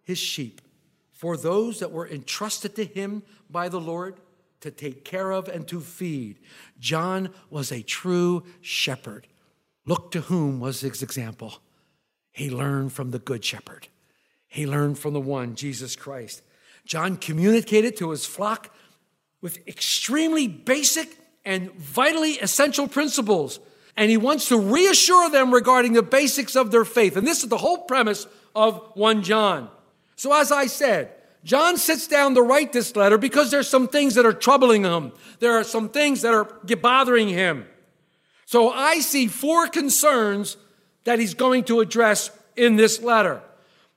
his 0.05 0.19
sheep, 0.19 0.61
for 1.11 1.37
those 1.37 1.81
that 1.81 1.91
were 1.91 2.09
entrusted 2.09 2.77
to 2.77 2.85
him 2.85 3.25
by 3.51 3.69
the 3.69 3.81
Lord 3.81 4.21
to 4.61 4.71
take 4.71 5.05
care 5.05 5.33
of 5.33 5.49
and 5.49 5.67
to 5.67 5.81
feed. 5.81 6.39
John 6.79 7.31
was 7.51 7.73
a 7.73 7.83
true 7.83 8.45
shepherd. 8.61 9.27
Look 9.87 10.13
to 10.13 10.21
whom 10.21 10.61
was 10.61 10.83
his 10.83 11.03
example. 11.03 11.55
He 12.31 12.49
learned 12.49 12.93
from 12.93 13.11
the 13.11 13.19
good 13.19 13.45
shepherd. 13.45 13.89
He 14.47 14.69
learned 14.69 15.01
from 15.01 15.15
the 15.15 15.21
one, 15.21 15.57
Jesus 15.57 15.97
Christ. 15.97 16.43
John 16.85 17.17
communicated 17.17 17.97
to 17.97 18.11
his 18.11 18.25
flock 18.25 18.73
with 19.41 19.67
extremely 19.67 20.47
basic 20.47 21.19
and 21.45 21.73
vitally 21.75 22.39
essential 22.39 22.89
principles. 22.89 23.61
And 23.97 24.11
he 24.11 24.17
wants 24.17 24.49
to 24.49 24.59
reassure 24.59 25.31
them 25.31 25.53
regarding 25.53 25.93
the 25.93 26.03
basics 26.03 26.57
of 26.57 26.71
their 26.71 26.85
faith. 26.85 27.17
And 27.17 27.27
this 27.27 27.43
is 27.43 27.49
the 27.49 27.59
whole 27.59 27.79
premise 27.79 28.27
of 28.55 28.81
1 28.95 29.23
John. 29.23 29.69
So, 30.17 30.33
as 30.33 30.51
I 30.53 30.67
said, 30.67 31.13
John 31.45 31.77
sits 31.77 32.07
down 32.07 32.35
to 32.37 32.43
write 32.43 32.73
this 32.73 32.95
letter 32.95 33.19
because 33.19 33.51
there's 33.51 33.69
some 33.69 33.89
things 33.89 34.15
that 34.15 34.25
are 34.25 34.33
troubling 34.33 34.85
him. 34.85 35.13
There 35.41 35.53
are 35.53 35.65
some 35.65 35.89
things 35.89 36.23
that 36.23 36.33
are 36.33 36.45
bothering 36.77 37.29
him. 37.29 37.67
So 38.47 38.71
I 38.71 39.01
see 39.01 39.27
four 39.27 39.67
concerns 39.67 40.57
that 41.05 41.19
he's 41.19 41.35
going 41.35 41.65
to 41.65 41.81
address 41.81 42.31
in 42.55 42.77
this 42.77 43.01
letter. 43.01 43.41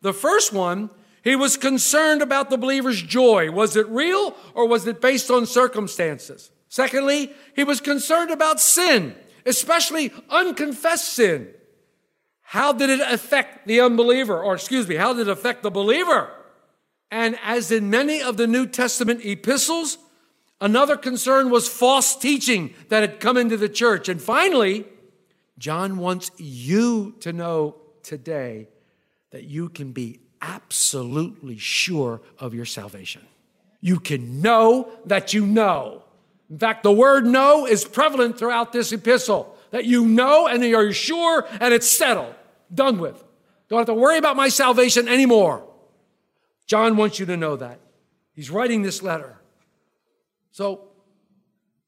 The 0.02 0.14
first 0.14 0.54
one, 0.54 0.90
he 1.24 1.36
was 1.36 1.58
concerned 1.58 2.22
about 2.22 2.50
the 2.50 2.58
believer's 2.58 3.02
joy. 3.02 3.52
Was 3.52 3.76
it 3.76 3.88
real 3.90 4.36
or 4.54 4.68
was 4.68 4.88
it 4.88 5.02
based 5.02 5.30
on 5.30 5.46
circumstances? 5.46 6.52
Secondly, 6.70 7.32
he 7.56 7.64
was 7.64 7.82
concerned 7.82 8.32
about 8.32 8.60
sin, 8.60 9.16
especially 9.46 10.12
unconfessed 10.30 11.14
sin. 11.14 11.50
How 12.42 12.74
did 12.74 12.90
it 12.90 13.02
affect 13.02 13.68
the 13.68 13.82
unbeliever? 13.82 14.42
Or 14.42 14.54
excuse 14.56 14.88
me, 14.88 14.96
how 14.96 15.14
did 15.14 15.28
it 15.28 15.32
affect 15.32 15.64
the 15.64 15.72
believer? 15.72 16.30
And 17.12 17.38
as 17.44 17.72
in 17.72 17.90
many 17.90 18.22
of 18.22 18.38
the 18.38 18.48
New 18.48 18.68
Testament 18.68 19.26
epistles, 19.26 19.98
another 20.62 20.98
concern 20.98 21.50
was 21.50 21.68
false 21.68 22.16
teaching 22.16 22.74
that 22.90 23.02
had 23.02 23.20
come 23.20 23.38
into 23.38 23.58
the 23.58 23.70
church. 23.70 24.10
And 24.10 24.22
finally, 24.22 24.86
John 25.58 25.98
wants 25.98 26.32
you 26.38 27.16
to 27.22 27.34
know 27.34 27.78
today 28.04 28.68
that 29.32 29.46
you 29.46 29.70
can 29.70 29.92
be 29.92 30.20
absolutely 30.42 31.58
sure 31.58 32.22
of 32.40 32.54
your 32.54 32.66
salvation. 32.66 33.22
You 33.82 34.00
can 34.00 34.42
know 34.42 34.90
that 35.06 35.34
you 35.34 35.46
know. 35.46 36.04
In 36.50 36.60
fact, 36.60 36.84
the 36.84 36.92
word 36.92 37.26
know 37.26 37.66
is 37.66 37.86
prevalent 37.86 38.38
throughout 38.38 38.72
this 38.72 38.92
epistle 38.92 39.58
that 39.72 39.86
you 39.86 40.06
know 40.06 40.48
and 40.48 40.64
you're 40.64 40.94
sure 40.94 41.48
and 41.60 41.74
it's 41.74 41.90
settled, 41.90 42.36
done 42.74 43.00
with. 43.00 43.24
Don't 43.68 43.80
have 43.80 43.88
to 43.88 43.94
worry 43.94 44.18
about 44.18 44.36
my 44.36 44.50
salvation 44.50 45.08
anymore. 45.08 45.68
John 46.68 46.98
wants 46.98 47.20
you 47.20 47.26
to 47.28 47.38
know 47.38 47.56
that. 47.56 47.80
He's 48.34 48.50
writing 48.50 48.82
this 48.82 49.02
letter. 49.02 49.38
So 50.52 50.88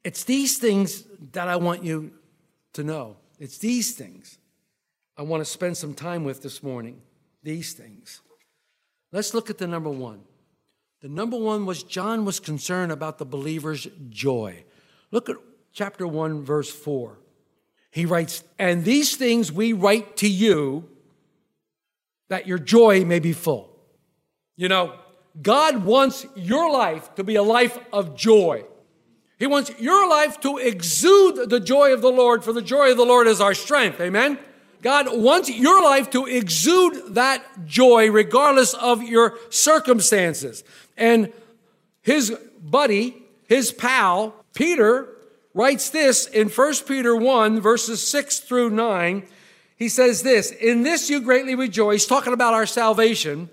it's 0.04 0.24
these 0.24 0.58
things 0.58 1.04
that 1.34 1.48
I 1.48 1.58
want 1.58 1.84
you 1.84 2.12
to 2.74 2.84
know. 2.84 3.18
It's 3.40 3.58
these 3.58 3.94
things 3.96 4.38
I 5.18 5.24
want 5.24 5.42
to 5.42 5.46
spend 5.46 5.78
some 5.78 5.94
time 5.94 6.24
with 6.24 6.42
this 6.42 6.62
morning. 6.64 7.02
These 7.44 7.74
things. 7.74 8.22
Let's 9.12 9.34
look 9.34 9.50
at 9.50 9.58
the 9.58 9.68
number 9.68 9.90
one. 9.90 10.22
The 11.02 11.10
number 11.10 11.38
one 11.38 11.66
was 11.66 11.84
John 11.84 12.26
was 12.26 12.40
concerned 12.40 12.92
about 12.92 13.18
the 13.18 13.26
believer's 13.26 13.88
joy. 14.10 14.64
Look 15.12 15.30
at 15.30 15.36
chapter 15.72 16.08
1, 16.08 16.44
verse 16.44 16.72
4. 16.72 17.20
He 17.92 18.06
writes, 18.06 18.44
And 18.58 18.84
these 18.84 19.16
things 19.16 19.52
we 19.52 19.74
write 19.74 20.18
to 20.18 20.28
you 20.28 20.90
that 22.30 22.48
your 22.48 22.58
joy 22.58 23.06
may 23.06 23.20
be 23.20 23.34
full. 23.34 23.70
You 24.56 24.70
know, 24.70 24.96
God 25.42 25.86
wants 25.86 26.26
your 26.36 26.72
life 26.72 27.14
to 27.16 27.24
be 27.24 27.36
a 27.36 27.44
life 27.44 27.78
of 27.94 28.16
joy. 28.16 28.66
He 29.38 29.46
wants 29.46 29.72
your 29.80 30.10
life 30.10 30.40
to 30.42 30.58
exude 30.58 31.50
the 31.50 31.60
joy 31.60 31.94
of 31.94 32.02
the 32.02 32.12
Lord, 32.12 32.44
for 32.44 32.54
the 32.54 32.62
joy 32.62 32.92
of 32.92 32.98
the 32.98 33.06
Lord 33.06 33.28
is 33.28 33.40
our 33.40 33.54
strength. 33.54 34.02
Amen? 34.02 34.40
God 34.82 35.16
wants 35.16 35.50
your 35.50 35.84
life 35.84 36.10
to 36.12 36.26
exude 36.26 37.16
that 37.16 37.44
joy 37.66 38.12
regardless 38.12 38.74
of 38.74 39.04
your 39.04 39.38
circumstances. 39.50 40.64
And 40.98 41.32
his 42.02 42.36
buddy, 42.62 43.24
his 43.48 43.72
pal, 43.72 44.34
Peter, 44.54 45.08
writes 45.54 45.90
this 45.90 46.28
in 46.28 46.50
1 46.50 46.74
Peter 46.88 47.16
1, 47.16 47.62
verses 47.62 48.06
6 48.08 48.40
through 48.40 48.70
9. 48.70 49.24
He 49.76 49.90
says 49.90 50.24
this 50.24 50.52
In 50.52 50.84
this 50.84 51.10
you 51.10 51.22
greatly 51.22 51.56
rejoice, 51.56 52.06
talking 52.06 52.34
about 52.34 52.54
our 52.54 52.66
salvation, 52.66 53.50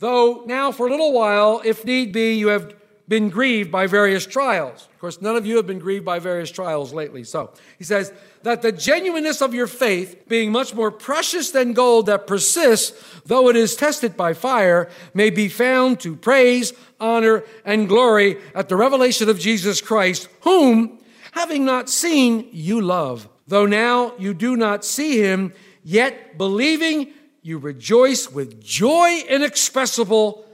though 0.00 0.42
now 0.46 0.72
for 0.72 0.86
a 0.86 0.90
little 0.90 1.12
while, 1.12 1.62
if 1.64 1.84
need 1.84 2.12
be, 2.12 2.34
you 2.34 2.48
have 2.48 2.74
been 3.10 3.28
grieved 3.28 3.72
by 3.72 3.88
various 3.88 4.24
trials. 4.24 4.86
Of 4.94 5.00
course, 5.00 5.20
none 5.20 5.34
of 5.34 5.44
you 5.44 5.56
have 5.56 5.66
been 5.66 5.80
grieved 5.80 6.04
by 6.04 6.20
various 6.20 6.48
trials 6.48 6.94
lately. 6.94 7.24
So 7.24 7.50
he 7.76 7.82
says 7.82 8.12
that 8.44 8.62
the 8.62 8.70
genuineness 8.70 9.42
of 9.42 9.52
your 9.52 9.66
faith, 9.66 10.28
being 10.28 10.52
much 10.52 10.76
more 10.76 10.92
precious 10.92 11.50
than 11.50 11.72
gold 11.72 12.06
that 12.06 12.28
persists, 12.28 13.20
though 13.26 13.48
it 13.48 13.56
is 13.56 13.74
tested 13.74 14.16
by 14.16 14.32
fire, 14.32 14.88
may 15.12 15.28
be 15.28 15.48
found 15.48 15.98
to 16.00 16.14
praise, 16.14 16.72
honor, 17.00 17.42
and 17.64 17.88
glory 17.88 18.36
at 18.54 18.68
the 18.68 18.76
revelation 18.76 19.28
of 19.28 19.40
Jesus 19.40 19.80
Christ, 19.80 20.28
whom, 20.42 21.00
having 21.32 21.64
not 21.64 21.90
seen, 21.90 22.48
you 22.52 22.80
love. 22.80 23.28
Though 23.48 23.66
now 23.66 24.14
you 24.20 24.34
do 24.34 24.56
not 24.56 24.84
see 24.84 25.20
him, 25.20 25.52
yet 25.82 26.38
believing, 26.38 27.12
you 27.42 27.58
rejoice 27.58 28.30
with 28.30 28.62
joy 28.62 29.24
inexpressible 29.28 30.46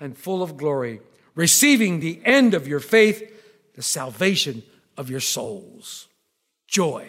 and 0.00 0.16
full 0.16 0.42
of 0.42 0.56
glory, 0.56 1.02
receiving 1.38 2.00
the 2.00 2.20
end 2.24 2.52
of 2.52 2.66
your 2.66 2.80
faith, 2.80 3.32
the 3.76 3.82
salvation 3.82 4.60
of 4.96 5.08
your 5.08 5.20
souls. 5.20 6.08
Joy. 6.66 7.06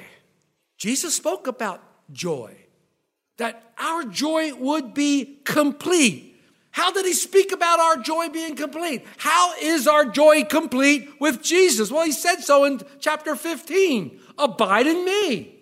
Jesus 0.78 1.16
spoke 1.16 1.48
about 1.48 1.82
joy, 2.12 2.56
that 3.38 3.74
our 3.80 4.04
joy 4.04 4.54
would 4.54 4.94
be 4.94 5.40
complete. 5.46 6.40
How 6.70 6.92
did 6.92 7.08
he 7.08 7.14
speak 7.14 7.52
about 7.52 7.80
our 7.80 7.98
joy 7.98 8.30
being 8.30 8.56
complete? 8.56 9.04
How 9.18 9.56
is 9.60 9.88
our 9.88 10.06
joy 10.06 10.44
complete 10.44 11.10
with 11.20 11.42
Jesus? 11.42 11.92
Well, 11.92 12.06
he 12.06 12.12
said 12.12 12.42
so 12.42 12.66
in 12.66 12.82
chapter 13.00 13.36
15 13.36 14.20
Abide 14.38 14.86
in 14.86 15.04
me. 15.04 15.56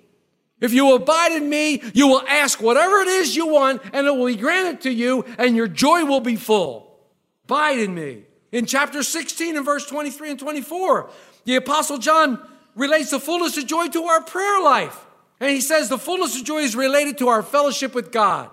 If 0.60 0.74
you 0.74 0.94
abide 0.94 1.32
in 1.32 1.50
me, 1.50 1.82
you 1.94 2.08
will 2.08 2.28
ask 2.28 2.62
whatever 2.62 3.00
it 3.00 3.08
is 3.08 3.34
you 3.34 3.48
want, 3.48 3.82
and 3.94 4.06
it 4.06 4.12
will 4.12 4.28
be 4.28 4.36
granted 4.36 4.82
to 4.82 4.92
you, 4.92 5.24
and 5.38 5.56
your 5.56 5.70
joy 5.70 6.04
will 6.04 6.20
be 6.20 6.36
full. 6.36 7.00
Abide 7.46 7.80
in 7.80 7.96
me. 7.96 8.24
In 8.58 8.66
chapter 8.66 9.04
16 9.04 9.56
and 9.56 9.64
verse 9.64 9.86
23 9.86 10.32
and 10.32 10.40
24, 10.40 11.12
the 11.46 11.58
Apostle 11.58 12.00
John 12.00 12.40
relates 12.74 13.12
the 13.12 13.20
fullness 13.20 13.56
of 13.56 13.68
joy 13.68 13.88
to 13.90 14.06
our 14.06 14.24
prayer 14.24 14.60
life. 14.64 15.06
And 15.40 15.52
he 15.52 15.62
says 15.62 15.90
the 15.90 16.00
fullness 16.00 16.36
of 16.36 16.44
joy 16.44 16.62
is 16.62 16.76
related 16.76 17.20
to 17.20 17.28
our 17.28 17.44
fellowship 17.44 17.94
with 17.94 18.12
God. 18.12 18.50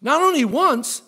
Not 0.00 0.22
only 0.22 0.44
once, 0.44 1.02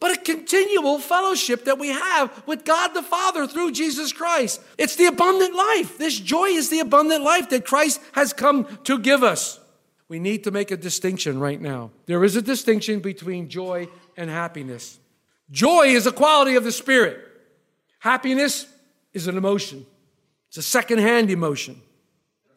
but 0.00 0.10
a 0.10 0.20
continual 0.20 0.98
fellowship 0.98 1.66
that 1.66 1.78
we 1.78 1.90
have 1.90 2.42
with 2.48 2.64
God 2.64 2.94
the 2.94 3.02
Father 3.04 3.46
through 3.46 3.70
Jesus 3.70 4.12
Christ. 4.12 4.60
It's 4.76 4.96
the 4.96 5.06
abundant 5.06 5.54
life. 5.54 5.96
This 5.96 6.18
joy 6.18 6.46
is 6.46 6.70
the 6.70 6.80
abundant 6.80 7.22
life 7.22 7.48
that 7.50 7.64
Christ 7.64 8.00
has 8.14 8.32
come 8.32 8.66
to 8.86 8.98
give 8.98 9.22
us. 9.22 9.60
We 10.08 10.18
need 10.18 10.42
to 10.42 10.50
make 10.50 10.72
a 10.72 10.76
distinction 10.76 11.38
right 11.38 11.60
now. 11.60 11.92
There 12.06 12.24
is 12.24 12.34
a 12.34 12.42
distinction 12.42 12.98
between 12.98 13.48
joy 13.48 13.86
and 14.16 14.28
happiness. 14.28 14.98
Joy 15.52 15.90
is 15.90 16.08
a 16.08 16.12
quality 16.12 16.56
of 16.56 16.64
the 16.64 16.72
Spirit, 16.72 17.30
happiness 18.04 18.66
is 19.14 19.28
an 19.28 19.38
emotion, 19.38 19.86
it's 20.48 20.58
a 20.58 20.62
second-hand 20.62 21.30
emotion. 21.30 21.80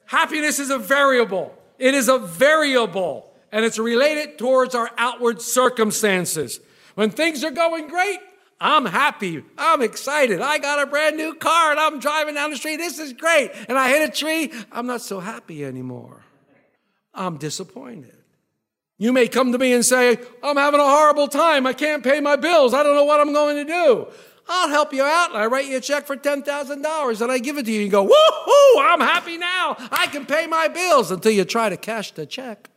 Happiness 0.05 0.59
is 0.59 0.69
a 0.69 0.77
variable. 0.77 1.57
It 1.79 1.93
is 1.95 2.09
a 2.09 2.17
variable, 2.17 3.31
and 3.51 3.63
it's 3.63 3.79
related 3.79 4.37
towards 4.37 4.75
our 4.75 4.89
outward 4.97 5.41
circumstances. 5.41 6.59
When 6.95 7.11
things 7.11 7.45
are 7.45 7.51
going 7.51 7.87
great, 7.87 8.19
I'm 8.59 8.85
happy. 8.85 9.43
I'm 9.57 9.81
excited. 9.81 10.41
I 10.41 10.57
got 10.57 10.81
a 10.81 10.87
brand 10.87 11.15
new 11.15 11.35
car 11.35 11.71
and 11.71 11.79
I'm 11.79 11.99
driving 11.99 12.33
down 12.33 12.49
the 12.49 12.57
street. 12.57 12.77
This 12.77 12.97
is 12.97 13.13
great. 13.13 13.51
And 13.69 13.77
I 13.77 13.87
hit 13.89 14.09
a 14.09 14.11
tree. 14.11 14.51
I'm 14.71 14.87
not 14.87 15.01
so 15.01 15.19
happy 15.19 15.63
anymore. 15.63 16.23
I'm 17.13 17.37
disappointed. 17.37 18.17
You 18.97 19.13
may 19.13 19.27
come 19.27 19.51
to 19.51 19.59
me 19.59 19.73
and 19.73 19.85
say, 19.85 20.17
I'm 20.41 20.57
having 20.57 20.79
a 20.79 20.83
horrible 20.83 21.27
time. 21.27 21.67
I 21.67 21.73
can't 21.73 22.03
pay 22.03 22.19
my 22.19 22.35
bills. 22.35 22.73
I 22.73 22.81
don't 22.81 22.95
know 22.95 23.03
what 23.03 23.19
I'm 23.19 23.31
going 23.31 23.63
to 23.63 23.71
do. 23.71 24.07
I'll 24.49 24.69
help 24.69 24.93
you 24.93 25.03
out. 25.03 25.29
And 25.29 25.37
I 25.37 25.45
write 25.47 25.67
you 25.67 25.77
a 25.77 25.81
check 25.81 26.05
for 26.05 26.15
$10,000 26.15 27.21
and 27.21 27.31
I 27.31 27.37
give 27.39 27.57
it 27.57 27.65
to 27.65 27.71
you. 27.71 27.81
You 27.81 27.89
go, 27.89 28.05
woohoo, 28.05 28.75
I'm 28.77 29.01
happy 29.01 29.37
now. 29.37 29.75
I 29.91 30.07
can 30.07 30.25
pay 30.25 30.47
my 30.47 30.67
bills 30.67 31.11
until 31.11 31.31
you 31.31 31.45
try 31.45 31.69
to 31.69 31.77
cash 31.77 32.11
the 32.11 32.25
check. 32.25 32.69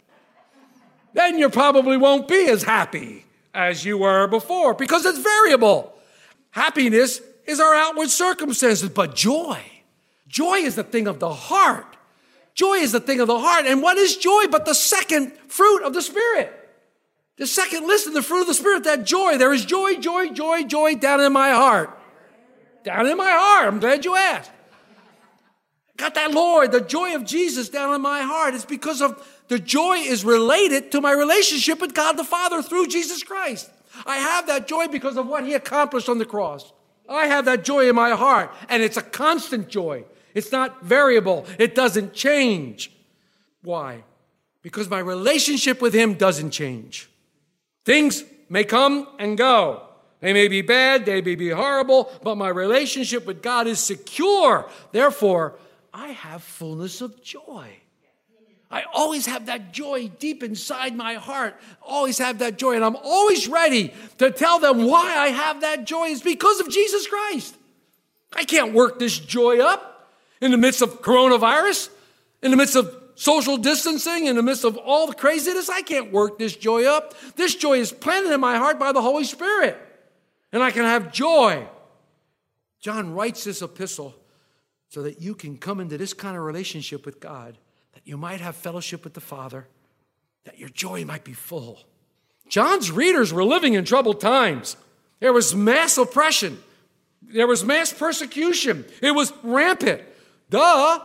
Then 1.13 1.39
you 1.39 1.49
probably 1.51 1.97
won't 1.97 2.29
be 2.29 2.49
as 2.49 2.63
happy 2.63 3.25
as 3.53 3.85
you 3.85 3.99
were 3.99 4.27
before 4.27 4.75
because 4.75 5.05
it's 5.05 5.19
variable. 5.19 5.95
Happiness 6.51 7.21
is 7.47 7.61
our 7.61 7.75
outward 7.75 8.11
circumstances, 8.11 8.89
but 8.89 9.15
joy, 9.15 9.59
joy 10.29 10.57
is 10.57 10.77
the 10.77 10.85
thing 10.85 11.07
of 11.07 11.19
the 11.19 11.33
heart. 11.33 11.97
Joy 12.55 12.75
is 12.75 12.93
the 12.93 13.01
thing 13.01 13.21
of 13.21 13.27
the 13.27 13.39
heart. 13.39 13.67
And 13.67 13.83
what 13.83 13.97
is 13.97 14.17
joy 14.17 14.45
but 14.51 14.65
the 14.67 14.75
second 14.75 15.33
fruit 15.49 15.83
of 15.83 15.95
the 15.95 16.03
Spirit? 16.03 16.60
The 17.41 17.47
second 17.47 17.87
listen, 17.87 18.13
the 18.13 18.21
fruit 18.21 18.43
of 18.43 18.49
the 18.49 18.55
Spirit, 18.55 18.85
that 18.85 19.05
joy. 19.05 19.39
There 19.39 19.55
is 19.55 19.65
joy, 19.65 19.97
joy, 19.97 20.29
joy, 20.29 20.65
joy 20.65 20.97
down 20.97 21.23
in 21.23 21.33
my 21.33 21.53
heart. 21.53 21.99
Down 22.85 23.07
in 23.07 23.17
my 23.17 23.31
heart. 23.31 23.67
I'm 23.67 23.81
glad 23.81 24.05
you 24.05 24.15
asked. 24.15 24.51
Got 25.97 26.15
that 26.17 26.33
Lord, 26.33 26.71
the 26.71 26.83
joy 26.83 27.15
of 27.15 27.25
Jesus 27.25 27.71
down 27.71 27.95
in 27.95 28.03
my 28.03 28.21
heart. 28.21 28.55
It's 28.55 28.67
because 28.67 29.01
of 29.01 29.27
the 29.49 29.59
joy 29.59 29.97
is 29.97 30.23
related 30.23 30.93
to 30.93 31.01
my 31.01 31.13
relationship 31.13 31.81
with 31.81 31.95
God 31.95 32.19
the 32.19 32.25
Father 32.25 32.61
through 32.61 32.89
Jesus 32.89 33.23
Christ. 33.23 33.71
I 34.05 34.17
have 34.17 34.47
that 34.49 34.69
joy 34.69 34.89
because 34.89 35.17
of 35.17 35.27
what 35.27 35.47
He 35.47 35.55
accomplished 35.55 36.11
on 36.11 36.19
the 36.19 36.27
cross. 36.27 36.71
I 37.09 37.27
have 37.27 37.47
that 37.47 37.65
joy 37.65 37.89
in 37.89 37.97
my 37.97 38.11
heart, 38.11 38.53
and 38.69 38.83
it's 38.83 38.99
a 38.99 39.03
constant 39.03 39.71
joy. 39.71 40.05
It's 40.35 40.53
not 40.53 40.85
variable, 40.85 41.47
it 41.59 41.75
doesn't 41.75 42.13
change. 42.13 42.93
Why? 43.63 44.05
Because 44.61 44.91
my 44.91 44.99
relationship 44.99 45.81
with 45.81 45.95
Him 45.95 46.13
doesn't 46.15 46.51
change. 46.51 47.10
Things 47.85 48.25
may 48.49 48.65
come 48.65 49.09
and 49.19 49.37
go. 49.39 49.83
They 50.21 50.33
may 50.33 50.49
be 50.49 50.61
bad, 50.61 51.07
they 51.07 51.23
may 51.23 51.35
be 51.35 51.49
horrible, 51.49 52.13
but 52.23 52.37
my 52.37 52.49
relationship 52.49 53.27
with 53.27 53.43
God 53.43 53.67
is 53.67 53.81
secure. 53.81 54.69
Therefore, 54.93 55.57
I 55.95 56.09
have 56.09 56.43
fullness 56.43 57.01
of 57.01 57.23
joy. 57.23 57.69
I 58.71 58.85
always 58.93 59.27
have 59.27 59.47
that 59.47 59.73
joy 59.73 60.09
deep 60.21 60.43
inside 60.45 60.95
my 60.95 61.15
heart. 61.15 61.57
Always 61.83 62.19
have 62.19 62.39
that 62.39 62.57
joy. 62.57 62.77
And 62.77 62.85
I'm 62.85 62.97
always 62.97 63.49
ready 63.49 63.93
to 64.19 64.31
tell 64.31 64.61
them 64.61 64.87
why 64.87 65.17
I 65.17 65.29
have 65.29 65.63
that 65.63 65.87
joy 65.87 66.07
is 66.07 66.23
because 66.23 66.61
of 66.61 66.71
Jesus 66.71 67.09
Christ. 67.09 67.57
I 68.33 68.45
can't 68.45 68.73
work 68.73 69.01
this 69.01 69.19
joy 69.19 69.59
up 69.59 70.09
in 70.41 70.53
the 70.53 70.57
midst 70.57 70.83
of 70.83 71.03
coronavirus, 71.03 71.91
in 72.43 72.53
the 72.53 72.57
midst 72.57 72.77
of 72.77 72.95
social 73.21 73.59
distancing, 73.59 74.25
in 74.25 74.37
the 74.37 74.43
midst 74.43 74.65
of 74.65 74.79
all 74.79 75.07
the 75.07 75.15
craziness. 75.15 75.69
I 75.69 75.83
can't 75.83 76.11
work 76.11 76.39
this 76.39 76.57
joy 76.57 76.87
up. 76.87 77.15
This 77.37 77.55
joy 77.55 77.79
is 77.79 77.93
planted 77.93 78.33
in 78.33 78.41
my 78.41 78.57
heart 78.57 78.79
by 78.79 78.93
the 78.93 79.03
Holy 79.03 79.25
Spirit. 79.25 79.77
And 80.53 80.63
I 80.63 80.71
can 80.71 80.85
have 80.85 81.13
joy. 81.13 81.69
John 82.81 83.13
writes 83.13 83.45
this 83.45 83.61
epistle 83.61 84.15
so 84.89 85.03
that 85.03 85.21
you 85.21 85.35
can 85.35 85.59
come 85.59 85.81
into 85.81 85.99
this 85.99 86.15
kind 86.15 86.35
of 86.35 86.43
relationship 86.43 87.05
with 87.05 87.21
God 87.21 87.59
that 87.93 88.07
you 88.07 88.17
might 88.17 88.41
have 88.41 88.57
fellowship 88.57 89.05
with 89.05 89.13
the 89.13 89.21
Father, 89.21 89.69
that 90.45 90.59
your 90.59 90.71
joy 90.71 91.05
might 91.05 91.23
be 91.23 91.35
full. 91.35 91.79
John's 92.49 92.91
readers 92.91 93.35
were 93.35 93.45
living 93.45 93.75
in 93.75 93.85
troubled 93.85 94.23
times. 94.23 94.79
There 95.19 95.35
was 95.35 95.55
mass 95.55 95.99
oppression, 95.99 96.59
there 97.21 97.47
was 97.47 97.67
mass 97.67 97.93
persecution, 97.93 98.87
it 99.03 99.11
was 99.11 99.31
rampant. 99.43 100.01
Duh, 100.49 101.01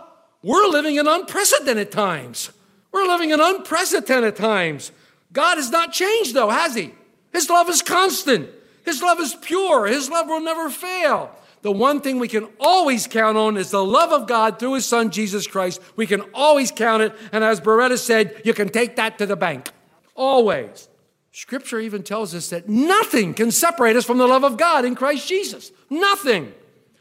we're 0.45 0.67
living 0.67 0.97
in 0.97 1.07
unprecedented 1.07 1.91
times. 1.91 2.51
We're 2.91 3.07
living 3.07 3.31
in 3.31 3.39
unprecedented 3.39 4.35
times. 4.35 4.91
God 5.33 5.55
has 5.55 5.71
not 5.71 5.91
changed, 5.91 6.35
though, 6.35 6.51
has 6.51 6.75
He? 6.75 6.93
His 7.33 7.49
love 7.49 7.67
is 7.67 7.81
constant. 7.81 8.49
His 8.83 9.01
love 9.01 9.19
is 9.19 9.33
pure. 9.41 9.87
His 9.87 10.07
love 10.07 10.27
will 10.27 10.41
never 10.41 10.69
fail. 10.69 11.31
The 11.63 11.71
one 11.71 11.99
thing 11.99 12.19
we 12.19 12.27
can 12.27 12.47
always 12.59 13.07
count 13.07 13.39
on 13.39 13.57
is 13.57 13.71
the 13.71 13.83
love 13.83 14.11
of 14.11 14.27
God 14.27 14.59
through 14.59 14.75
His 14.75 14.85
Son, 14.85 15.09
Jesus 15.09 15.47
Christ. 15.47 15.81
We 15.95 16.05
can 16.05 16.21
always 16.31 16.69
count 16.69 17.01
it. 17.01 17.15
And 17.31 17.43
as 17.43 17.59
Beretta 17.59 17.97
said, 17.97 18.39
you 18.45 18.53
can 18.53 18.69
take 18.69 18.97
that 18.97 19.17
to 19.17 19.25
the 19.25 19.35
bank. 19.35 19.71
Always. 20.13 20.87
Scripture 21.31 21.79
even 21.79 22.03
tells 22.03 22.35
us 22.35 22.49
that 22.51 22.69
nothing 22.69 23.33
can 23.33 23.49
separate 23.49 23.95
us 23.95 24.05
from 24.05 24.19
the 24.19 24.27
love 24.27 24.43
of 24.43 24.57
God 24.57 24.85
in 24.85 24.93
Christ 24.93 25.27
Jesus. 25.27 25.71
Nothing. 25.89 26.53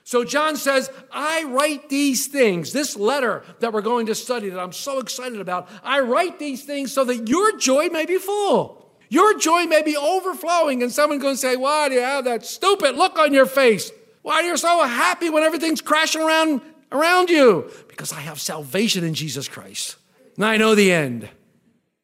So 0.07 0.23
John 0.23 0.57
says, 0.57 0.91
I 1.11 1.45
write 1.45 1.89
these 1.89 2.27
things, 2.27 2.73
this 2.73 2.95
letter 2.95 3.43
that 3.61 3.73
we're 3.73 3.81
going 3.81 4.07
to 4.07 4.15
study 4.15 4.51
that 4.51 4.61
I'm 4.61 4.73
so 4.73 4.99
excited 4.99 5.41
about, 5.41 5.69
I 5.83 6.01
write 6.01 6.39
these 6.39 6.63
things 6.63 6.93
so 6.93 7.05
that 7.05 7.27
your 7.27 7.57
joy 7.57 7.89
may 7.89 8.05
be 8.05 8.19
full. 8.19 8.85
Your 9.09 9.39
joy 9.39 9.65
may 9.65 9.83
be 9.83 9.97
overflowing, 9.97 10.83
and 10.83 10.93
someone's 10.93 11.23
going 11.23 11.35
to 11.35 11.41
say, 11.41 11.57
Why 11.57 11.89
do 11.89 11.95
you 11.95 12.03
have 12.03 12.25
that 12.25 12.45
stupid 12.45 12.97
look 12.97 13.19
on 13.19 13.33
your 13.33 13.47
face? 13.47 13.91
Why 14.23 14.37
are 14.37 14.43
you 14.43 14.57
so 14.57 14.85
happy 14.85 15.31
when 15.31 15.43
everything's 15.43 15.81
crashing 15.81 16.21
around 16.21 16.61
around 16.93 17.31
you? 17.31 17.71
Because 17.89 18.13
I 18.13 18.21
have 18.21 18.41
salvation 18.41 19.05
in 19.05 19.15
Jesus 19.15 19.49
Christ. 19.49 19.97
And 20.37 20.45
I 20.45 20.57
know 20.57 20.75
the 20.75 20.93
end. 20.93 21.29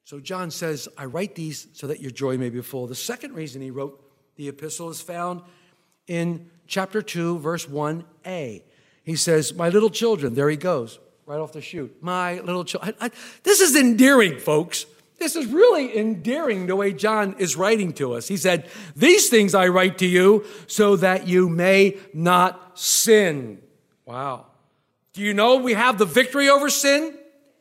So 0.04 0.20
John 0.20 0.50
says, 0.50 0.88
I 0.96 1.04
write 1.04 1.34
these 1.34 1.68
so 1.72 1.86
that 1.86 2.00
your 2.00 2.10
joy 2.10 2.38
may 2.38 2.50
be 2.50 2.62
full. 2.62 2.86
The 2.86 2.94
second 2.94 3.34
reason 3.34 3.60
he 3.60 3.70
wrote 3.70 4.02
the 4.36 4.48
epistle 4.48 4.88
is 4.90 5.00
found 5.00 5.42
in 6.06 6.50
chapter 6.70 7.02
2, 7.02 7.40
verse 7.40 7.66
1a. 7.66 8.62
He 9.02 9.16
says, 9.16 9.52
My 9.52 9.68
little 9.68 9.90
children, 9.90 10.34
there 10.34 10.48
he 10.48 10.56
goes, 10.56 10.98
right 11.26 11.38
off 11.38 11.52
the 11.52 11.60
chute. 11.60 12.02
My 12.02 12.40
little 12.40 12.64
children. 12.64 12.94
This 13.42 13.60
is 13.60 13.76
endearing, 13.76 14.38
folks. 14.38 14.86
This 15.18 15.36
is 15.36 15.46
really 15.46 15.98
endearing 15.98 16.66
the 16.66 16.76
way 16.76 16.94
John 16.94 17.34
is 17.38 17.54
writing 17.54 17.92
to 17.94 18.14
us. 18.14 18.28
He 18.28 18.38
said, 18.38 18.70
These 18.96 19.28
things 19.28 19.54
I 19.54 19.68
write 19.68 19.98
to 19.98 20.06
you 20.06 20.46
so 20.66 20.96
that 20.96 21.28
you 21.28 21.50
may 21.50 21.98
not 22.14 22.78
sin. 22.78 23.60
Wow. 24.06 24.46
Do 25.12 25.20
you 25.20 25.34
know 25.34 25.56
we 25.56 25.74
have 25.74 25.98
the 25.98 26.06
victory 26.06 26.48
over 26.48 26.70
sin? 26.70 27.18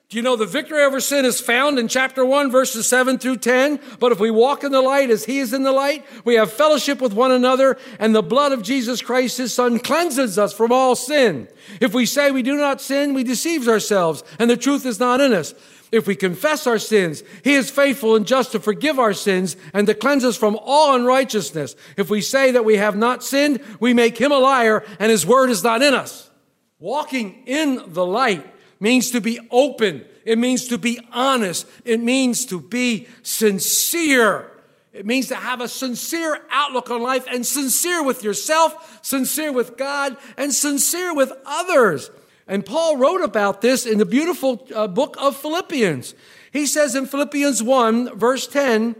Do 0.09 0.17
you 0.17 0.23
know 0.23 0.35
the 0.35 0.47
victory 0.47 0.81
over 0.81 0.99
sin 0.99 1.23
is 1.23 1.39
found 1.39 1.77
in 1.77 1.87
chapter 1.87 2.25
1, 2.25 2.49
verses 2.49 2.89
7 2.89 3.19
through 3.19 3.37
10? 3.37 3.79
But 3.99 4.11
if 4.11 4.19
we 4.19 4.31
walk 4.31 4.63
in 4.63 4.71
the 4.71 4.81
light 4.81 5.11
as 5.11 5.25
he 5.25 5.37
is 5.37 5.53
in 5.53 5.61
the 5.61 5.71
light, 5.71 6.03
we 6.25 6.33
have 6.33 6.51
fellowship 6.51 6.99
with 6.99 7.13
one 7.13 7.31
another, 7.31 7.77
and 7.99 8.15
the 8.15 8.23
blood 8.23 8.51
of 8.51 8.63
Jesus 8.63 9.03
Christ, 9.03 9.37
his 9.37 9.53
son, 9.53 9.77
cleanses 9.77 10.39
us 10.39 10.51
from 10.51 10.71
all 10.71 10.95
sin. 10.95 11.47
If 11.79 11.93
we 11.93 12.07
say 12.07 12.31
we 12.31 12.41
do 12.41 12.55
not 12.55 12.81
sin, 12.81 13.13
we 13.13 13.23
deceive 13.23 13.67
ourselves, 13.67 14.23
and 14.39 14.49
the 14.49 14.57
truth 14.57 14.83
is 14.83 14.99
not 14.99 15.21
in 15.21 15.31
us. 15.31 15.53
If 15.91 16.07
we 16.07 16.15
confess 16.15 16.65
our 16.65 16.79
sins, 16.79 17.21
he 17.43 17.53
is 17.53 17.69
faithful 17.69 18.15
and 18.15 18.25
just 18.25 18.51
to 18.53 18.59
forgive 18.59 18.97
our 18.97 19.13
sins 19.13 19.57
and 19.75 19.85
to 19.85 19.93
cleanse 19.93 20.25
us 20.25 20.37
from 20.37 20.57
all 20.59 20.95
unrighteousness. 20.95 21.75
If 21.97 22.09
we 22.09 22.21
say 22.21 22.49
that 22.49 22.65
we 22.65 22.77
have 22.77 22.97
not 22.97 23.23
sinned, 23.23 23.61
we 23.79 23.93
make 23.93 24.17
him 24.17 24.31
a 24.31 24.39
liar, 24.39 24.83
and 24.97 25.11
his 25.11 25.23
word 25.23 25.51
is 25.51 25.63
not 25.63 25.83
in 25.83 25.93
us. 25.93 26.31
Walking 26.79 27.43
in 27.45 27.93
the 27.93 28.05
light 28.05 28.55
means 28.79 29.11
to 29.11 29.21
be 29.21 29.39
open. 29.51 30.05
It 30.25 30.37
means 30.37 30.67
to 30.67 30.77
be 30.77 30.99
honest. 31.11 31.67
It 31.85 31.99
means 31.99 32.45
to 32.45 32.59
be 32.59 33.07
sincere. 33.23 34.51
It 34.93 35.05
means 35.05 35.27
to 35.27 35.35
have 35.35 35.61
a 35.61 35.67
sincere 35.67 36.41
outlook 36.49 36.89
on 36.89 37.01
life 37.01 37.25
and 37.31 37.45
sincere 37.45 38.03
with 38.03 38.23
yourself, 38.23 38.99
sincere 39.01 39.51
with 39.51 39.77
God, 39.77 40.17
and 40.37 40.53
sincere 40.53 41.13
with 41.13 41.31
others. 41.45 42.09
And 42.47 42.65
Paul 42.65 42.97
wrote 42.97 43.23
about 43.23 43.61
this 43.61 43.85
in 43.85 43.99
the 43.99 44.05
beautiful 44.05 44.67
uh, 44.73 44.87
book 44.87 45.15
of 45.19 45.37
Philippians. 45.37 46.15
He 46.51 46.65
says 46.65 46.95
in 46.95 47.05
Philippians 47.05 47.61
1, 47.61 48.17
verse 48.17 48.47
10, 48.47 48.95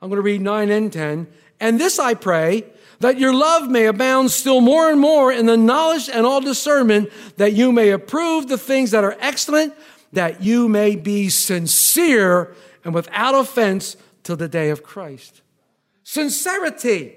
I'm 0.00 0.08
going 0.08 0.16
to 0.18 0.22
read 0.22 0.40
9 0.40 0.70
and 0.70 0.92
10, 0.92 1.26
and 1.58 1.80
this 1.80 1.98
I 1.98 2.14
pray, 2.14 2.64
that 3.00 3.18
your 3.18 3.34
love 3.34 3.70
may 3.70 3.86
abound 3.86 4.30
still 4.30 4.60
more 4.60 4.90
and 4.90 5.00
more 5.00 5.32
in 5.32 5.46
the 5.46 5.56
knowledge 5.56 6.08
and 6.08 6.26
all 6.26 6.40
discernment, 6.40 7.10
that 7.36 7.52
you 7.52 7.72
may 7.72 7.90
approve 7.90 8.48
the 8.48 8.58
things 8.58 8.90
that 8.92 9.04
are 9.04 9.16
excellent, 9.20 9.74
that 10.12 10.42
you 10.42 10.68
may 10.68 10.96
be 10.96 11.28
sincere 11.28 12.54
and 12.84 12.94
without 12.94 13.34
offense 13.34 13.96
till 14.22 14.36
the 14.36 14.48
day 14.48 14.70
of 14.70 14.82
Christ. 14.82 15.42
Sincerity. 16.02 17.16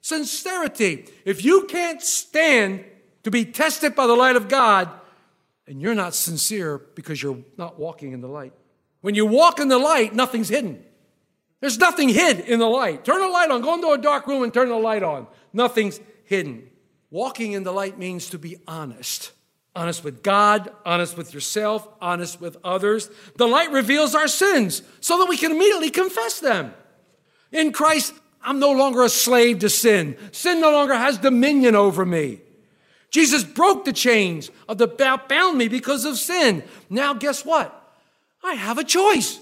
Sincerity. 0.00 1.06
If 1.24 1.44
you 1.44 1.64
can't 1.64 2.02
stand 2.02 2.84
to 3.24 3.30
be 3.30 3.44
tested 3.44 3.96
by 3.96 4.06
the 4.06 4.14
light 4.14 4.36
of 4.36 4.48
God, 4.48 4.88
and 5.66 5.80
you're 5.80 5.96
not 5.96 6.14
sincere 6.14 6.78
because 6.94 7.20
you're 7.20 7.42
not 7.56 7.78
walking 7.78 8.12
in 8.12 8.20
the 8.20 8.28
light. 8.28 8.52
When 9.00 9.14
you 9.16 9.26
walk 9.26 9.58
in 9.58 9.68
the 9.68 9.78
light, 9.78 10.14
nothing's 10.14 10.48
hidden. 10.48 10.84
There's 11.66 11.78
nothing 11.78 12.08
hid 12.08 12.38
in 12.38 12.60
the 12.60 12.68
light. 12.68 13.04
Turn 13.04 13.18
the 13.18 13.26
light 13.26 13.50
on. 13.50 13.60
Go 13.60 13.74
into 13.74 13.88
a 13.88 13.98
dark 13.98 14.28
room 14.28 14.44
and 14.44 14.54
turn 14.54 14.68
the 14.68 14.76
light 14.76 15.02
on. 15.02 15.26
Nothing's 15.52 15.98
hidden. 16.22 16.70
Walking 17.10 17.50
in 17.54 17.64
the 17.64 17.72
light 17.72 17.98
means 17.98 18.30
to 18.30 18.38
be 18.38 18.58
honest. 18.68 19.32
Honest 19.74 20.04
with 20.04 20.22
God, 20.22 20.72
honest 20.84 21.16
with 21.16 21.34
yourself, 21.34 21.88
honest 22.00 22.40
with 22.40 22.56
others. 22.62 23.10
The 23.34 23.48
light 23.48 23.72
reveals 23.72 24.14
our 24.14 24.28
sins 24.28 24.80
so 25.00 25.18
that 25.18 25.28
we 25.28 25.36
can 25.36 25.50
immediately 25.50 25.90
confess 25.90 26.38
them. 26.38 26.72
In 27.50 27.72
Christ, 27.72 28.14
I'm 28.40 28.60
no 28.60 28.70
longer 28.70 29.02
a 29.02 29.08
slave 29.08 29.58
to 29.58 29.68
sin. 29.68 30.16
Sin 30.30 30.60
no 30.60 30.70
longer 30.70 30.94
has 30.94 31.18
dominion 31.18 31.74
over 31.74 32.06
me. 32.06 32.42
Jesus 33.10 33.42
broke 33.42 33.84
the 33.84 33.92
chains 33.92 34.52
of 34.68 34.78
the 34.78 34.86
bound 34.86 35.58
me 35.58 35.66
because 35.66 36.04
of 36.04 36.16
sin. 36.16 36.62
Now, 36.88 37.12
guess 37.12 37.44
what? 37.44 37.92
I 38.44 38.54
have 38.54 38.78
a 38.78 38.84
choice. 38.84 39.40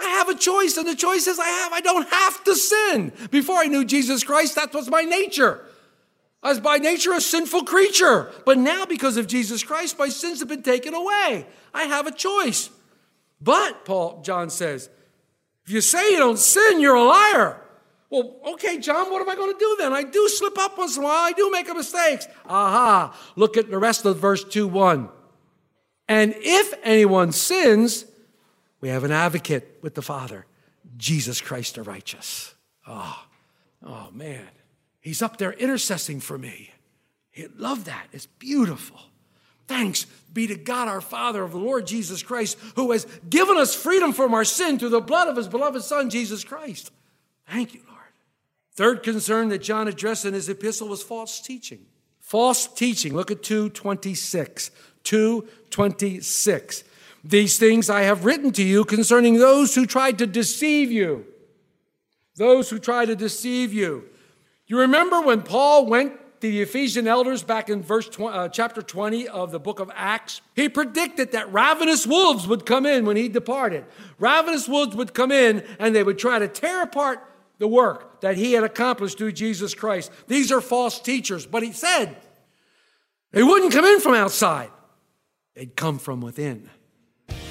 I 0.00 0.08
have 0.10 0.28
a 0.28 0.34
choice, 0.34 0.76
and 0.76 0.86
the 0.86 0.94
choices 0.94 1.38
I 1.38 1.48
have, 1.48 1.72
I 1.72 1.80
don't 1.80 2.08
have 2.08 2.44
to 2.44 2.54
sin. 2.54 3.12
Before 3.30 3.56
I 3.58 3.66
knew 3.66 3.84
Jesus 3.84 4.22
Christ, 4.22 4.54
that 4.54 4.72
was 4.72 4.88
my 4.88 5.02
nature. 5.02 5.64
I 6.42 6.50
was 6.50 6.60
by 6.60 6.78
nature 6.78 7.12
a 7.12 7.20
sinful 7.20 7.64
creature. 7.64 8.30
But 8.46 8.58
now, 8.58 8.86
because 8.86 9.16
of 9.16 9.26
Jesus 9.26 9.64
Christ, 9.64 9.98
my 9.98 10.08
sins 10.08 10.38
have 10.38 10.48
been 10.48 10.62
taken 10.62 10.94
away. 10.94 11.46
I 11.74 11.84
have 11.84 12.06
a 12.06 12.12
choice. 12.12 12.70
But, 13.40 13.84
Paul, 13.84 14.22
John 14.22 14.50
says, 14.50 14.88
if 15.66 15.72
you 15.72 15.80
say 15.80 16.12
you 16.12 16.18
don't 16.18 16.38
sin, 16.38 16.80
you're 16.80 16.94
a 16.94 17.04
liar. 17.04 17.60
Well, 18.10 18.36
okay, 18.54 18.78
John, 18.78 19.10
what 19.10 19.20
am 19.20 19.28
I 19.28 19.34
going 19.34 19.52
to 19.52 19.58
do 19.58 19.76
then? 19.78 19.92
I 19.92 20.02
do 20.02 20.28
slip 20.28 20.56
up 20.58 20.78
once 20.78 20.96
in 20.96 21.02
a 21.02 21.06
while. 21.06 21.24
I 21.24 21.32
do 21.32 21.50
make 21.50 21.68
mistakes. 21.74 22.26
Aha. 22.46 23.14
Look 23.36 23.56
at 23.56 23.70
the 23.70 23.78
rest 23.78 24.04
of 24.06 24.16
verse 24.18 24.44
2 24.44 24.66
1. 24.66 25.08
And 26.08 26.34
if 26.38 26.72
anyone 26.82 27.32
sins, 27.32 28.06
we 28.80 28.88
have 28.88 29.04
an 29.04 29.12
advocate 29.12 29.78
with 29.82 29.94
the 29.94 30.02
Father, 30.02 30.46
Jesus 30.96 31.40
Christ 31.40 31.74
the 31.74 31.82
righteous. 31.82 32.54
Oh, 32.86 33.24
oh 33.84 34.08
man. 34.12 34.48
He's 35.00 35.22
up 35.22 35.38
there 35.38 35.52
intercessing 35.52 36.20
for 36.20 36.38
me. 36.38 36.70
I 37.36 37.46
love 37.56 37.84
that. 37.84 38.08
It's 38.12 38.26
beautiful. 38.26 38.98
Thanks 39.66 40.06
be 40.32 40.46
to 40.46 40.56
God 40.56 40.88
our 40.88 41.00
Father 41.00 41.42
of 41.42 41.52
the 41.52 41.58
Lord 41.58 41.86
Jesus 41.86 42.22
Christ, 42.22 42.58
who 42.76 42.92
has 42.92 43.06
given 43.28 43.56
us 43.56 43.74
freedom 43.74 44.12
from 44.12 44.34
our 44.34 44.44
sin 44.44 44.78
through 44.78 44.88
the 44.90 45.00
blood 45.00 45.28
of 45.28 45.36
his 45.36 45.48
beloved 45.48 45.82
Son, 45.82 46.10
Jesus 46.10 46.44
Christ. 46.44 46.90
Thank 47.46 47.74
you, 47.74 47.80
Lord. 47.86 47.98
Third 48.74 49.02
concern 49.02 49.48
that 49.48 49.62
John 49.62 49.88
addressed 49.88 50.24
in 50.24 50.34
his 50.34 50.48
epistle 50.48 50.88
was 50.88 51.02
false 51.02 51.40
teaching. 51.40 51.86
False 52.20 52.66
teaching. 52.66 53.14
Look 53.14 53.30
at 53.30 53.42
226. 53.42 54.70
226. 55.02 56.84
These 57.24 57.58
things 57.58 57.90
I 57.90 58.02
have 58.02 58.24
written 58.24 58.52
to 58.52 58.62
you 58.62 58.84
concerning 58.84 59.38
those 59.38 59.74
who 59.74 59.86
tried 59.86 60.18
to 60.18 60.26
deceive 60.26 60.90
you. 60.90 61.26
Those 62.36 62.70
who 62.70 62.78
try 62.78 63.04
to 63.04 63.16
deceive 63.16 63.72
you. 63.72 64.04
You 64.66 64.80
remember 64.80 65.20
when 65.20 65.42
Paul 65.42 65.86
went 65.86 66.12
to 66.40 66.48
the 66.48 66.62
Ephesian 66.62 67.08
elders 67.08 67.42
back 67.42 67.68
in 67.68 67.82
verse 67.82 68.08
20, 68.08 68.36
uh, 68.36 68.48
chapter 68.48 68.80
20 68.80 69.26
of 69.26 69.50
the 69.50 69.58
book 69.58 69.80
of 69.80 69.90
Acts? 69.94 70.40
He 70.54 70.68
predicted 70.68 71.32
that 71.32 71.52
ravenous 71.52 72.06
wolves 72.06 72.46
would 72.46 72.64
come 72.64 72.86
in 72.86 73.04
when 73.04 73.16
he 73.16 73.28
departed. 73.28 73.84
Ravenous 74.18 74.68
wolves 74.68 74.94
would 74.94 75.14
come 75.14 75.32
in 75.32 75.64
and 75.80 75.94
they 75.94 76.04
would 76.04 76.18
try 76.18 76.38
to 76.38 76.46
tear 76.46 76.82
apart 76.82 77.24
the 77.58 77.66
work 77.66 78.20
that 78.20 78.36
he 78.36 78.52
had 78.52 78.62
accomplished 78.62 79.18
through 79.18 79.32
Jesus 79.32 79.74
Christ. 79.74 80.12
These 80.28 80.52
are 80.52 80.60
false 80.60 81.00
teachers. 81.00 81.46
But 81.46 81.62
he 81.62 81.72
said 81.72 82.16
they 83.32 83.42
wouldn't 83.42 83.72
come 83.72 83.84
in 83.84 84.00
from 84.00 84.14
outside, 84.14 84.70
they'd 85.54 85.74
come 85.74 85.98
from 85.98 86.20
within. 86.20 86.70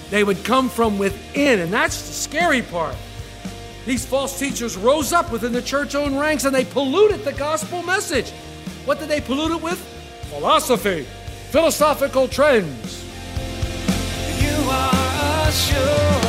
They 0.10 0.24
would 0.24 0.44
come 0.44 0.70
from 0.70 0.98
within, 0.98 1.60
and 1.60 1.72
that's 1.72 2.08
the 2.08 2.14
scary 2.14 2.62
part. 2.62 2.96
These 3.86 4.06
false 4.06 4.38
teachers 4.38 4.76
rose 4.76 5.14
up 5.14 5.32
within 5.32 5.54
the 5.54 5.62
church 5.62 5.96
owned 5.96 6.20
ranks 6.20 6.44
and 6.44 6.54
they 6.54 6.66
polluted 6.66 7.24
the 7.24 7.32
gospel 7.32 7.82
message. 7.84 8.32
What 8.84 9.00
did 9.00 9.08
they 9.08 9.22
pollute 9.22 9.52
it 9.52 9.62
with? 9.62 9.80
Philosophy, 10.30 11.06
philosophical 11.52 12.28
trends. 12.28 13.06
You 14.42 14.70
are 14.70 15.48
assured. 15.48 16.28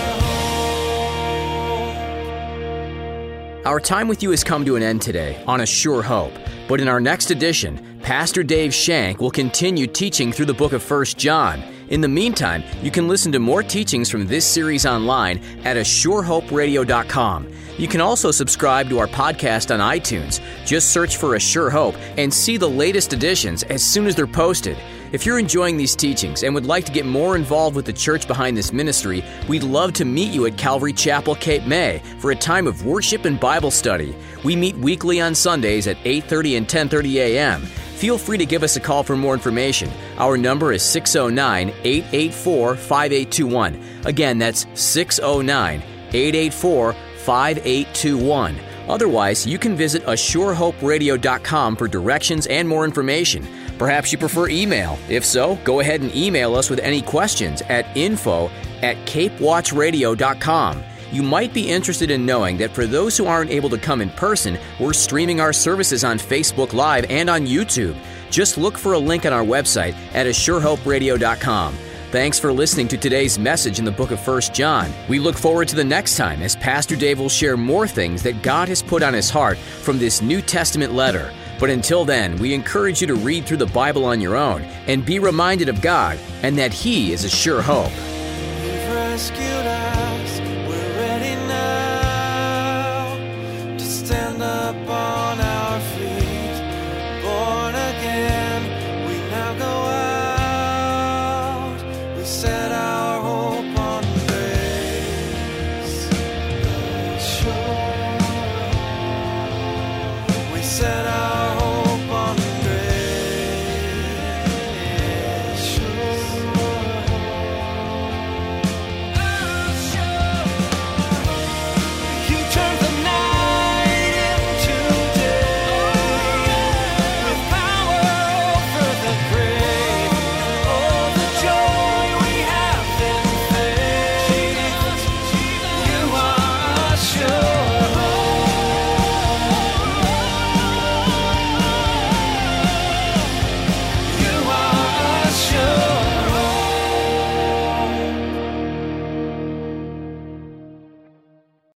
Our 3.67 3.81
time 3.81 4.07
with 4.07 4.23
you 4.23 4.31
has 4.31 4.45
come 4.45 4.65
to 4.65 4.77
an 4.77 4.83
end 4.83 5.03
today 5.03 5.43
on 5.47 5.61
A 5.61 5.67
Sure 5.67 6.03
Hope. 6.03 6.33
But 6.69 6.81
in 6.81 6.87
our 6.87 7.01
next 7.01 7.33
edition, 7.33 7.99
Pastor 8.03 8.45
Dave 8.45 8.73
Shank 8.73 9.21
will 9.21 9.33
continue 9.33 9.87
teaching 9.89 10.33
through 10.33 10.47
the 10.47 10.55
book 10.55 10.73
of 10.73 10.89
1 10.89 11.05
John. 11.17 11.63
In 11.89 12.03
the 12.03 12.09
meantime, 12.09 12.63
you 12.83 12.91
can 12.91 13.09
listen 13.09 13.33
to 13.33 13.39
more 13.39 13.63
teachings 13.63 14.11
from 14.11 14.27
this 14.27 14.45
series 14.47 14.85
online 14.85 15.41
at 15.65 15.77
ASureHopeRadio.com. 15.77 17.49
You 17.79 17.89
can 17.89 18.01
also 18.01 18.31
subscribe 18.31 18.91
to 18.91 18.99
our 18.99 19.07
podcast 19.07 19.73
on 19.73 19.81
iTunes. 19.81 20.41
Just 20.67 20.91
search 20.91 21.17
for 21.17 21.37
A 21.37 21.41
Sure 21.41 21.71
Hope 21.71 21.95
and 22.19 22.35
see 22.35 22.57
the 22.57 22.69
latest 22.69 23.13
editions 23.13 23.63
as 23.65 23.83
soon 23.83 24.07
as 24.07 24.15
they're 24.15 24.27
posted. 24.27 24.77
If 25.13 25.25
you're 25.25 25.39
enjoying 25.39 25.79
these 25.79 25.97
teachings 25.97 26.43
and 26.43 26.55
would 26.55 26.67
like 26.67 26.85
to 26.85 26.93
get 26.93 27.07
more 27.07 27.37
involved 27.37 27.77
with 27.77 27.87
the 27.87 27.93
church 27.95 28.27
behind 28.27 28.57
this 28.57 28.73
ministry, 28.73 29.25
we'd 29.49 29.63
love 29.63 29.95
to 29.95 30.05
meet 30.05 30.33
you 30.33 30.45
at 30.45 30.59
Calvary 30.59 30.93
Chapel, 30.93 31.37
Cape 31.37 31.65
May 31.65 32.03
for 32.19 32.33
a 32.33 32.37
time 32.37 32.67
of 32.67 32.85
worship 32.85 33.25
and 33.25 33.41
Bible 33.41 33.71
study. 33.71 34.15
We 34.45 34.57
meet 34.57 34.77
weekly 34.77 35.23
on 35.23 35.35
Sundays 35.35 35.87
at 35.87 35.97
8:30 36.05 36.59
and 36.59 36.69
10:30 36.69 37.15
a.m. 37.15 37.67
Feel 37.99 38.17
free 38.17 38.39
to 38.39 38.47
give 38.47 38.63
us 38.63 38.77
a 38.77 38.81
call 38.81 39.03
for 39.03 39.17
more 39.17 39.35
information. 39.35 39.91
Our 40.19 40.37
number 40.37 40.73
is 40.73 40.85
609 40.85 41.71
884 41.83 42.77
5821. 42.77 43.83
Again, 44.05 44.39
that's 44.39 44.67
609 44.75 45.83
884 46.13 46.93
5821. 46.93 48.61
Otherwise, 48.89 49.45
you 49.49 49.59
can 49.59 49.75
visit 49.75 50.05
ASureHopeRadio.com 50.05 51.75
for 51.75 51.89
directions 51.89 52.47
and 52.47 52.69
more 52.69 52.85
information. 52.85 53.45
Perhaps 53.79 54.13
you 54.13 54.19
prefer 54.19 54.49
email. 54.49 54.97
If 55.09 55.25
so, 55.25 55.59
go 55.65 55.81
ahead 55.81 56.01
and 56.01 56.15
email 56.15 56.55
us 56.55 56.71
with 56.71 56.79
any 56.79 57.03
questions 57.03 57.63
at 57.63 57.85
info 57.97 58.49
at 58.81 58.97
capewatchradio.com. 59.09 60.85
You 61.11 61.23
might 61.23 61.55
be 61.55 61.69
interested 61.69 62.11
in 62.11 62.27
knowing 62.27 62.59
that 62.59 62.73
for 62.73 62.87
those 62.87 63.17
who 63.17 63.27
aren't 63.27 63.51
able 63.51 63.71
to 63.71 63.79
come 63.79 64.03
in 64.03 64.11
person, 64.11 64.59
we're 64.79 64.93
streaming 64.93 65.41
our 65.41 65.53
services 65.53 66.05
on 66.05 66.19
Facebook 66.19 66.73
Live 66.73 67.07
and 67.09 67.31
on 67.31 67.47
YouTube. 67.47 67.97
Just 68.31 68.59
look 68.59 68.77
for 68.77 68.93
a 68.93 68.99
link 68.99 69.25
on 69.25 69.33
our 69.33 69.45
website 69.45 69.95
at 70.13 70.27
ASureHopeRadio.com. 70.27 71.75
Thanks 72.11 72.39
for 72.39 72.53
listening 72.53 72.89
to 72.89 72.97
today's 72.97 73.39
message 73.39 73.79
in 73.79 73.85
the 73.85 73.91
book 73.91 74.11
of 74.11 74.27
1 74.27 74.41
John. 74.55 74.91
We 75.09 75.19
look 75.19 75.37
forward 75.37 75.69
to 75.69 75.77
the 75.77 75.85
next 75.85 76.17
time 76.17 76.43
as 76.43 76.57
Pastor 76.57 76.97
Dave 76.97 77.19
will 77.19 77.29
share 77.29 77.57
more 77.57 77.87
things 77.87 78.23
that 78.23 78.43
God 78.43 78.69
has 78.69 78.83
put 78.83 79.03
on 79.03 79.13
his 79.13 79.29
heart 79.29 79.59
from 79.59 79.99
this 79.99 80.23
New 80.23 80.41
Testament 80.41 80.95
letter. 80.95 81.33
But 81.59 81.71
until 81.71 82.05
then, 82.05 82.37
we 82.39 82.55
encourage 82.55 83.01
you 83.01 83.07
to 83.09 83.15
read 83.15 83.45
through 83.45 83.57
the 83.59 83.67
Bible 83.67 84.05
on 84.05 84.21
your 84.21 84.37
own 84.37 84.63
and 84.87 85.05
be 85.05 85.19
reminded 85.19 85.69
of 85.69 85.83
God 85.83 86.19
and 86.43 86.57
that 86.57 86.73
He 86.73 87.13
is 87.13 87.25
a 87.25 87.29
sure 87.29 87.61
hope. 87.61 87.93